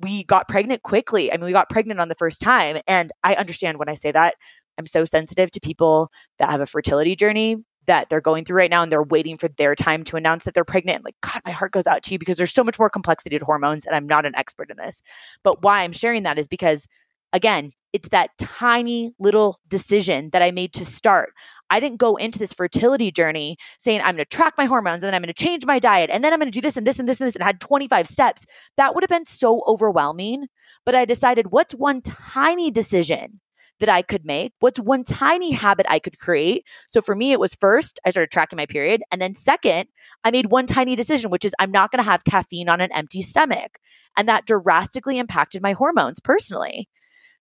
we 0.00 0.24
got 0.24 0.48
pregnant 0.48 0.82
quickly. 0.82 1.32
I 1.32 1.36
mean, 1.36 1.46
we 1.46 1.52
got 1.52 1.68
pregnant 1.68 2.00
on 2.00 2.08
the 2.08 2.14
first 2.14 2.40
time. 2.40 2.78
And 2.86 3.12
I 3.22 3.34
understand 3.34 3.78
when 3.78 3.88
I 3.88 3.94
say 3.94 4.12
that. 4.12 4.34
I'm 4.76 4.86
so 4.86 5.04
sensitive 5.04 5.52
to 5.52 5.60
people 5.60 6.10
that 6.38 6.50
have 6.50 6.60
a 6.60 6.66
fertility 6.66 7.14
journey 7.14 7.58
that 7.86 8.08
they're 8.08 8.20
going 8.20 8.44
through 8.44 8.58
right 8.58 8.70
now 8.70 8.82
and 8.82 8.90
they're 8.90 9.02
waiting 9.02 9.36
for 9.36 9.48
their 9.48 9.74
time 9.74 10.04
to 10.04 10.16
announce 10.16 10.44
that 10.44 10.54
they're 10.54 10.64
pregnant. 10.64 11.04
Like, 11.04 11.16
God, 11.20 11.42
my 11.44 11.52
heart 11.52 11.72
goes 11.72 11.86
out 11.86 12.02
to 12.04 12.12
you 12.12 12.18
because 12.18 12.36
there's 12.36 12.52
so 12.52 12.64
much 12.64 12.78
more 12.78 12.90
complexity 12.90 13.38
to 13.38 13.44
hormones 13.44 13.86
and 13.86 13.94
I'm 13.94 14.06
not 14.06 14.26
an 14.26 14.34
expert 14.36 14.70
in 14.70 14.76
this. 14.76 15.02
But 15.42 15.62
why 15.62 15.82
I'm 15.82 15.92
sharing 15.92 16.22
that 16.24 16.38
is 16.38 16.48
because, 16.48 16.86
again, 17.32 17.72
it's 17.94 18.08
that 18.08 18.30
tiny 18.38 19.12
little 19.20 19.60
decision 19.68 20.30
that 20.30 20.42
I 20.42 20.50
made 20.50 20.72
to 20.74 20.84
start. 20.84 21.32
I 21.70 21.78
didn't 21.78 21.98
go 21.98 22.16
into 22.16 22.40
this 22.40 22.52
fertility 22.52 23.12
journey 23.12 23.56
saying, 23.78 24.00
I'm 24.00 24.16
going 24.16 24.26
to 24.28 24.36
track 24.36 24.54
my 24.58 24.64
hormones 24.64 25.04
and 25.04 25.08
then 25.08 25.14
I'm 25.14 25.22
going 25.22 25.32
to 25.32 25.44
change 25.44 25.64
my 25.64 25.78
diet 25.78 26.10
and 26.10 26.24
then 26.24 26.32
I'm 26.32 26.40
going 26.40 26.50
to 26.50 26.56
do 26.56 26.60
this 26.60 26.76
and 26.76 26.84
this 26.84 26.98
and 26.98 27.08
this 27.08 27.20
and 27.20 27.28
this 27.28 27.36
and 27.36 27.44
had 27.44 27.60
25 27.60 28.08
steps. 28.08 28.46
That 28.76 28.94
would 28.94 29.04
have 29.04 29.10
been 29.10 29.24
so 29.24 29.62
overwhelming. 29.68 30.48
But 30.84 30.96
I 30.96 31.04
decided, 31.04 31.52
what's 31.52 31.72
one 31.72 32.02
tiny 32.02 32.70
decision 32.70 33.40
that 33.80 33.88
I 33.88 34.02
could 34.02 34.24
make? 34.24 34.52
What's 34.60 34.80
one 34.80 35.04
tiny 35.04 35.52
habit 35.52 35.86
I 35.88 35.98
could 35.98 36.18
create? 36.18 36.64
So 36.88 37.00
for 37.00 37.14
me, 37.14 37.32
it 37.32 37.40
was 37.40 37.54
first, 37.54 38.00
I 38.04 38.10
started 38.10 38.30
tracking 38.30 38.56
my 38.56 38.66
period. 38.66 39.02
And 39.10 39.20
then 39.20 39.34
second, 39.34 39.88
I 40.22 40.30
made 40.30 40.50
one 40.50 40.66
tiny 40.66 40.96
decision, 40.96 41.30
which 41.30 41.44
is 41.44 41.54
I'm 41.58 41.70
not 41.70 41.90
going 41.90 42.02
to 42.02 42.10
have 42.10 42.24
caffeine 42.24 42.68
on 42.68 42.80
an 42.80 42.92
empty 42.92 43.22
stomach. 43.22 43.78
And 44.16 44.28
that 44.28 44.46
drastically 44.46 45.18
impacted 45.18 45.62
my 45.62 45.72
hormones 45.72 46.20
personally. 46.20 46.88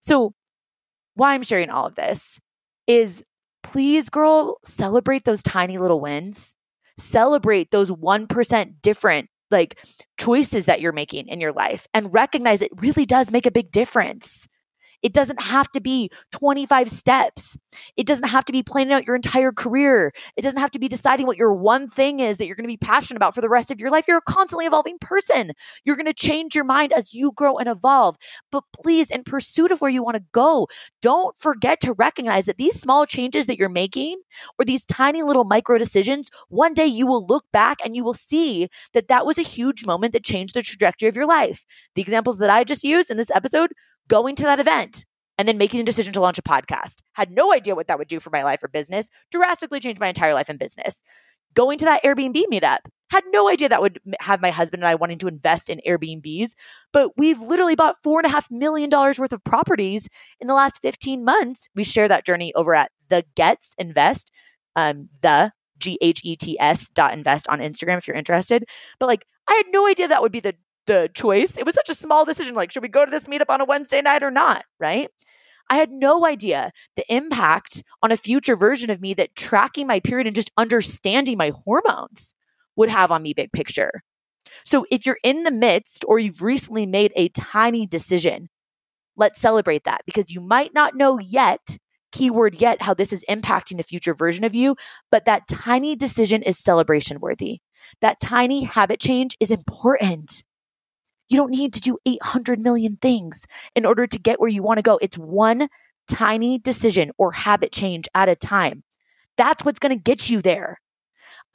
So 0.01 0.33
why 1.15 1.33
I'm 1.33 1.43
sharing 1.43 1.69
all 1.69 1.85
of 1.85 1.95
this 1.95 2.39
is 2.87 3.23
please, 3.61 4.09
girl, 4.09 4.57
celebrate 4.63 5.23
those 5.25 5.43
tiny 5.43 5.77
little 5.77 5.99
wins. 5.99 6.55
Celebrate 6.97 7.71
those 7.71 7.91
1% 7.91 8.73
different 8.81 9.29
like 9.49 9.77
choices 10.19 10.65
that 10.65 10.81
you're 10.81 10.91
making 10.91 11.27
in 11.27 11.39
your 11.39 11.53
life 11.53 11.87
and 11.93 12.13
recognize 12.13 12.61
it 12.61 12.71
really 12.81 13.05
does 13.05 13.31
make 13.31 13.45
a 13.45 13.51
big 13.51 13.71
difference. 13.71 14.47
It 15.03 15.13
doesn't 15.13 15.41
have 15.41 15.69
to 15.73 15.81
be 15.81 16.09
25 16.31 16.89
steps. 16.89 17.57
It 17.97 18.07
doesn't 18.07 18.29
have 18.29 18.45
to 18.45 18.53
be 18.53 18.63
planning 18.63 18.93
out 18.93 19.05
your 19.05 19.15
entire 19.15 19.51
career. 19.51 20.13
It 20.37 20.41
doesn't 20.41 20.59
have 20.59 20.71
to 20.71 20.79
be 20.79 20.87
deciding 20.87 21.27
what 21.27 21.37
your 21.37 21.53
one 21.53 21.87
thing 21.87 22.19
is 22.19 22.37
that 22.37 22.47
you're 22.47 22.55
going 22.55 22.67
to 22.67 22.71
be 22.71 22.77
passionate 22.77 23.17
about 23.17 23.35
for 23.35 23.41
the 23.41 23.49
rest 23.49 23.69
of 23.69 23.79
your 23.79 23.91
life. 23.91 24.07
You're 24.07 24.17
a 24.17 24.21
constantly 24.21 24.65
evolving 24.65 24.97
person. 24.99 25.51
You're 25.83 25.97
going 25.97 26.05
to 26.05 26.13
change 26.13 26.55
your 26.55 26.63
mind 26.63 26.93
as 26.93 27.13
you 27.13 27.33
grow 27.33 27.57
and 27.57 27.67
evolve. 27.67 28.15
But 28.51 28.63
please, 28.81 29.11
in 29.11 29.23
pursuit 29.23 29.71
of 29.71 29.81
where 29.81 29.91
you 29.91 30.03
want 30.03 30.15
to 30.15 30.23
go, 30.31 30.67
don't 31.01 31.37
forget 31.37 31.81
to 31.81 31.93
recognize 31.93 32.45
that 32.45 32.57
these 32.57 32.79
small 32.79 33.05
changes 33.05 33.45
that 33.47 33.57
you're 33.57 33.69
making 33.69 34.21
or 34.57 34.65
these 34.65 34.85
tiny 34.85 35.21
little 35.21 35.43
micro 35.43 35.77
decisions, 35.77 36.29
one 36.47 36.73
day 36.73 36.85
you 36.85 37.05
will 37.05 37.25
look 37.27 37.45
back 37.51 37.79
and 37.83 37.95
you 37.95 38.03
will 38.03 38.13
see 38.13 38.67
that 38.93 39.09
that 39.09 39.25
was 39.25 39.37
a 39.37 39.43
huge 39.43 39.85
moment 39.85 40.13
that 40.13 40.23
changed 40.23 40.53
the 40.53 40.61
trajectory 40.61 41.09
of 41.09 41.15
your 41.15 41.27
life. 41.27 41.65
The 41.95 42.01
examples 42.01 42.37
that 42.39 42.49
I 42.49 42.63
just 42.63 42.83
used 42.83 43.11
in 43.11 43.17
this 43.17 43.31
episode 43.31 43.71
going 44.07 44.35
to 44.35 44.43
that 44.43 44.59
event 44.59 45.05
and 45.37 45.47
then 45.47 45.57
making 45.57 45.79
the 45.79 45.85
decision 45.85 46.13
to 46.13 46.21
launch 46.21 46.37
a 46.37 46.43
podcast. 46.43 46.97
Had 47.13 47.31
no 47.31 47.53
idea 47.53 47.75
what 47.75 47.87
that 47.87 47.97
would 47.97 48.07
do 48.07 48.19
for 48.19 48.29
my 48.29 48.43
life 48.43 48.63
or 48.63 48.67
business, 48.67 49.09
drastically 49.31 49.79
changed 49.79 49.99
my 49.99 50.07
entire 50.07 50.33
life 50.33 50.49
and 50.49 50.59
business. 50.59 51.03
Going 51.55 51.77
to 51.79 51.85
that 51.85 52.03
Airbnb 52.03 52.43
meetup, 52.51 52.79
had 53.11 53.23
no 53.31 53.47
idea 53.47 53.69
that 53.69 53.81
would 53.81 53.99
have 54.21 54.41
my 54.41 54.49
husband 54.49 54.81
and 54.81 54.87
I 54.87 54.95
wanting 54.95 55.19
to 55.19 55.27
invest 55.27 55.69
in 55.69 55.81
Airbnbs, 55.87 56.51
but 56.91 57.11
we've 57.15 57.39
literally 57.39 57.75
bought 57.75 58.01
four 58.01 58.19
and 58.19 58.25
a 58.25 58.29
half 58.29 58.49
million 58.49 58.89
dollars 58.89 59.19
worth 59.19 59.33
of 59.33 59.43
properties 59.43 60.09
in 60.39 60.47
the 60.47 60.55
last 60.55 60.81
15 60.81 61.23
months. 61.23 61.67
We 61.75 61.83
share 61.83 62.07
that 62.07 62.25
journey 62.25 62.53
over 62.55 62.73
at 62.73 62.91
the 63.09 63.23
Gets 63.35 63.75
Invest, 63.77 64.31
um, 64.75 65.09
the 65.21 65.51
G 65.77 65.99
H 66.01 66.21
E 66.23 66.35
T 66.35 66.57
S 66.59 66.89
dot 66.89 67.13
invest 67.13 67.47
on 67.49 67.59
Instagram 67.59 67.99
if 67.99 68.07
you're 68.07 68.17
interested. 68.17 68.65
But 68.99 69.07
like, 69.07 69.25
I 69.47 69.53
had 69.53 69.65
no 69.71 69.87
idea 69.87 70.07
that 70.07 70.21
would 70.21 70.31
be 70.31 70.39
the 70.39 70.55
the 70.85 71.09
choice. 71.13 71.57
It 71.57 71.65
was 71.65 71.75
such 71.75 71.89
a 71.89 71.95
small 71.95 72.25
decision. 72.25 72.55
Like, 72.55 72.71
should 72.71 72.83
we 72.83 72.89
go 72.89 73.05
to 73.05 73.11
this 73.11 73.27
meetup 73.27 73.49
on 73.49 73.61
a 73.61 73.65
Wednesday 73.65 74.01
night 74.01 74.23
or 74.23 74.31
not? 74.31 74.65
Right. 74.79 75.09
I 75.69 75.77
had 75.77 75.91
no 75.91 76.25
idea 76.25 76.71
the 76.95 77.05
impact 77.13 77.83
on 78.01 78.11
a 78.11 78.17
future 78.17 78.55
version 78.55 78.89
of 78.89 79.01
me 79.01 79.13
that 79.13 79.35
tracking 79.35 79.87
my 79.87 79.99
period 79.99 80.27
and 80.27 80.35
just 80.35 80.51
understanding 80.57 81.37
my 81.37 81.51
hormones 81.65 82.33
would 82.75 82.89
have 82.89 83.11
on 83.11 83.21
me, 83.21 83.33
big 83.33 83.51
picture. 83.53 84.03
So, 84.65 84.85
if 84.91 85.05
you're 85.05 85.19
in 85.23 85.43
the 85.43 85.51
midst 85.51 86.03
or 86.07 86.19
you've 86.19 86.41
recently 86.41 86.85
made 86.85 87.11
a 87.15 87.29
tiny 87.29 87.85
decision, 87.85 88.49
let's 89.15 89.39
celebrate 89.39 89.83
that 89.85 90.01
because 90.05 90.31
you 90.31 90.41
might 90.41 90.73
not 90.73 90.95
know 90.95 91.17
yet, 91.19 91.77
keyword 92.11 92.55
yet, 92.55 92.81
how 92.81 92.93
this 92.93 93.13
is 93.13 93.25
impacting 93.29 93.79
a 93.79 93.83
future 93.83 94.13
version 94.13 94.43
of 94.43 94.53
you, 94.53 94.75
but 95.11 95.25
that 95.25 95.47
tiny 95.47 95.95
decision 95.95 96.43
is 96.43 96.59
celebration 96.59 97.19
worthy. 97.19 97.59
That 98.01 98.19
tiny 98.19 98.63
habit 98.63 98.99
change 98.99 99.37
is 99.39 99.51
important. 99.51 100.43
You 101.29 101.37
don't 101.37 101.51
need 101.51 101.73
to 101.73 101.81
do 101.81 101.97
800 102.05 102.59
million 102.59 102.97
things 103.01 103.45
in 103.75 103.85
order 103.85 104.07
to 104.07 104.19
get 104.19 104.39
where 104.39 104.49
you 104.49 104.63
want 104.63 104.77
to 104.77 104.83
go. 104.83 104.99
It's 105.01 105.17
one 105.17 105.67
tiny 106.07 106.59
decision 106.59 107.11
or 107.17 107.31
habit 107.31 107.71
change 107.71 108.07
at 108.13 108.29
a 108.29 108.35
time. 108.35 108.83
That's 109.37 109.63
what's 109.63 109.79
going 109.79 109.95
to 109.95 110.01
get 110.01 110.29
you 110.29 110.41
there. 110.41 110.79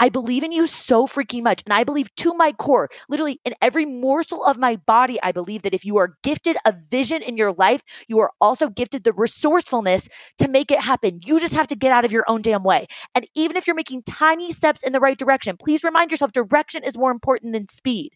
I 0.01 0.09
believe 0.09 0.45
in 0.45 0.53
you 0.53 0.67
so 0.67 1.07
freaking 1.07 1.43
much. 1.43 1.63
And 1.65 1.73
I 1.73 1.83
believe 1.83 2.15
to 2.17 2.33
my 2.35 2.53
core, 2.53 2.89
literally 3.09 3.41
in 3.45 3.55
every 3.61 3.85
morsel 3.85 4.45
of 4.45 4.57
my 4.57 4.77
body, 4.77 5.19
I 5.23 5.33
believe 5.33 5.63
that 5.63 5.75
if 5.75 5.85
you 5.85 5.97
are 5.97 6.15
gifted 6.23 6.57
a 6.65 6.73
vision 6.73 7.21
in 7.21 7.37
your 7.37 7.53
life, 7.53 7.83
you 8.07 8.19
are 8.21 8.31
also 8.41 8.69
gifted 8.69 9.03
the 9.03 9.13
resourcefulness 9.13 10.09
to 10.39 10.49
make 10.49 10.71
it 10.71 10.81
happen. 10.81 11.19
You 11.25 11.41
just 11.41 11.55
have 11.55 11.67
to 11.69 11.77
get 11.77 11.93
out 11.93 12.05
of 12.05 12.13
your 12.13 12.25
own 12.29 12.43
damn 12.43 12.63
way. 12.63 12.87
And 13.15 13.27
even 13.35 13.57
if 13.57 13.67
you're 13.67 13.77
making 13.77 14.05
tiny 14.05 14.53
steps 14.53 14.83
in 14.85 14.93
the 14.93 15.01
right 15.01 15.19
direction, 15.19 15.57
please 15.57 15.83
remind 15.83 16.11
yourself 16.11 16.33
direction 16.33 16.85
is 16.85 16.97
more 16.97 17.11
important 17.11 17.53
than 17.53 17.69
speed. 17.69 18.13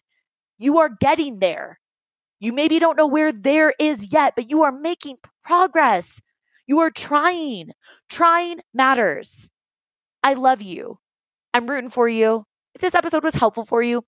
You 0.57 0.79
are 0.79 0.89
getting 0.89 1.39
there. 1.39 1.79
You 2.39 2.53
maybe 2.53 2.79
don't 2.79 2.97
know 2.97 3.07
where 3.07 3.31
there 3.31 3.73
is 3.79 4.11
yet, 4.11 4.33
but 4.35 4.49
you 4.49 4.63
are 4.63 4.71
making 4.71 5.17
progress. 5.43 6.21
You 6.67 6.79
are 6.79 6.91
trying. 6.91 7.71
Trying 8.09 8.61
matters. 8.73 9.49
I 10.23 10.33
love 10.33 10.61
you. 10.61 10.99
I'm 11.53 11.67
rooting 11.67 11.89
for 11.89 12.07
you. 12.07 12.45
If 12.75 12.81
this 12.81 12.95
episode 12.95 13.23
was 13.23 13.35
helpful 13.35 13.65
for 13.65 13.81
you, 13.81 14.03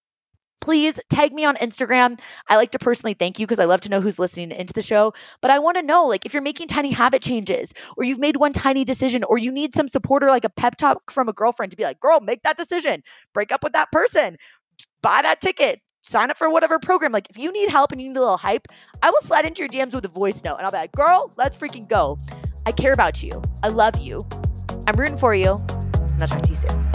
please 0.61 0.99
tag 1.09 1.33
me 1.33 1.45
on 1.45 1.55
Instagram. 1.57 2.19
I 2.47 2.55
like 2.55 2.71
to 2.71 2.79
personally 2.79 3.13
thank 3.13 3.39
you 3.39 3.45
because 3.45 3.59
I 3.59 3.65
love 3.65 3.81
to 3.81 3.89
know 3.89 4.01
who's 4.01 4.19
listening 4.19 4.51
into 4.51 4.73
the 4.73 4.81
show. 4.81 5.13
But 5.41 5.51
I 5.51 5.59
want 5.59 5.77
to 5.77 5.83
know, 5.83 6.05
like, 6.05 6.25
if 6.25 6.33
you're 6.33 6.41
making 6.41 6.67
tiny 6.67 6.91
habit 6.91 7.21
changes 7.21 7.73
or 7.97 8.03
you've 8.03 8.19
made 8.19 8.37
one 8.37 8.53
tiny 8.53 8.83
decision 8.83 9.23
or 9.23 9.37
you 9.37 9.51
need 9.51 9.75
some 9.75 9.87
support 9.87 10.23
or 10.23 10.29
like 10.29 10.45
a 10.45 10.49
pep 10.49 10.77
talk 10.77 11.11
from 11.11 11.29
a 11.29 11.33
girlfriend 11.33 11.71
to 11.71 11.77
be 11.77 11.83
like, 11.83 11.99
girl, 11.99 12.19
make 12.21 12.43
that 12.43 12.57
decision, 12.57 13.03
break 13.33 13.51
up 13.51 13.63
with 13.63 13.73
that 13.73 13.91
person, 13.91 14.37
buy 15.01 15.21
that 15.21 15.41
ticket, 15.41 15.81
sign 16.05 16.29
up 16.31 16.37
for 16.37 16.49
whatever 16.49 16.79
program. 16.79 17.11
Like, 17.11 17.29
if 17.29 17.37
you 17.37 17.51
need 17.51 17.69
help 17.69 17.91
and 17.91 18.01
you 18.01 18.07
need 18.09 18.17
a 18.17 18.21
little 18.21 18.37
hype, 18.37 18.67
I 19.01 19.09
will 19.09 19.21
slide 19.21 19.45
into 19.45 19.61
your 19.61 19.69
DMs 19.69 19.93
with 19.93 20.05
a 20.05 20.09
voice 20.09 20.43
note 20.43 20.57
and 20.57 20.65
I'll 20.65 20.71
be 20.71 20.77
like, 20.77 20.91
girl, 20.91 21.31
let's 21.37 21.57
freaking 21.57 21.87
go. 21.87 22.17
I 22.65 22.71
care 22.71 22.93
about 22.93 23.21
you. 23.23 23.41
I 23.63 23.69
love 23.69 23.97
you. 23.97 24.25
I'm 24.87 24.95
rooting 24.95 25.17
for 25.17 25.35
you. 25.35 25.53
And 25.53 26.21
I'll 26.21 26.27
talk 26.27 26.43
to 26.43 26.49
you 26.49 26.55
soon. 26.55 26.94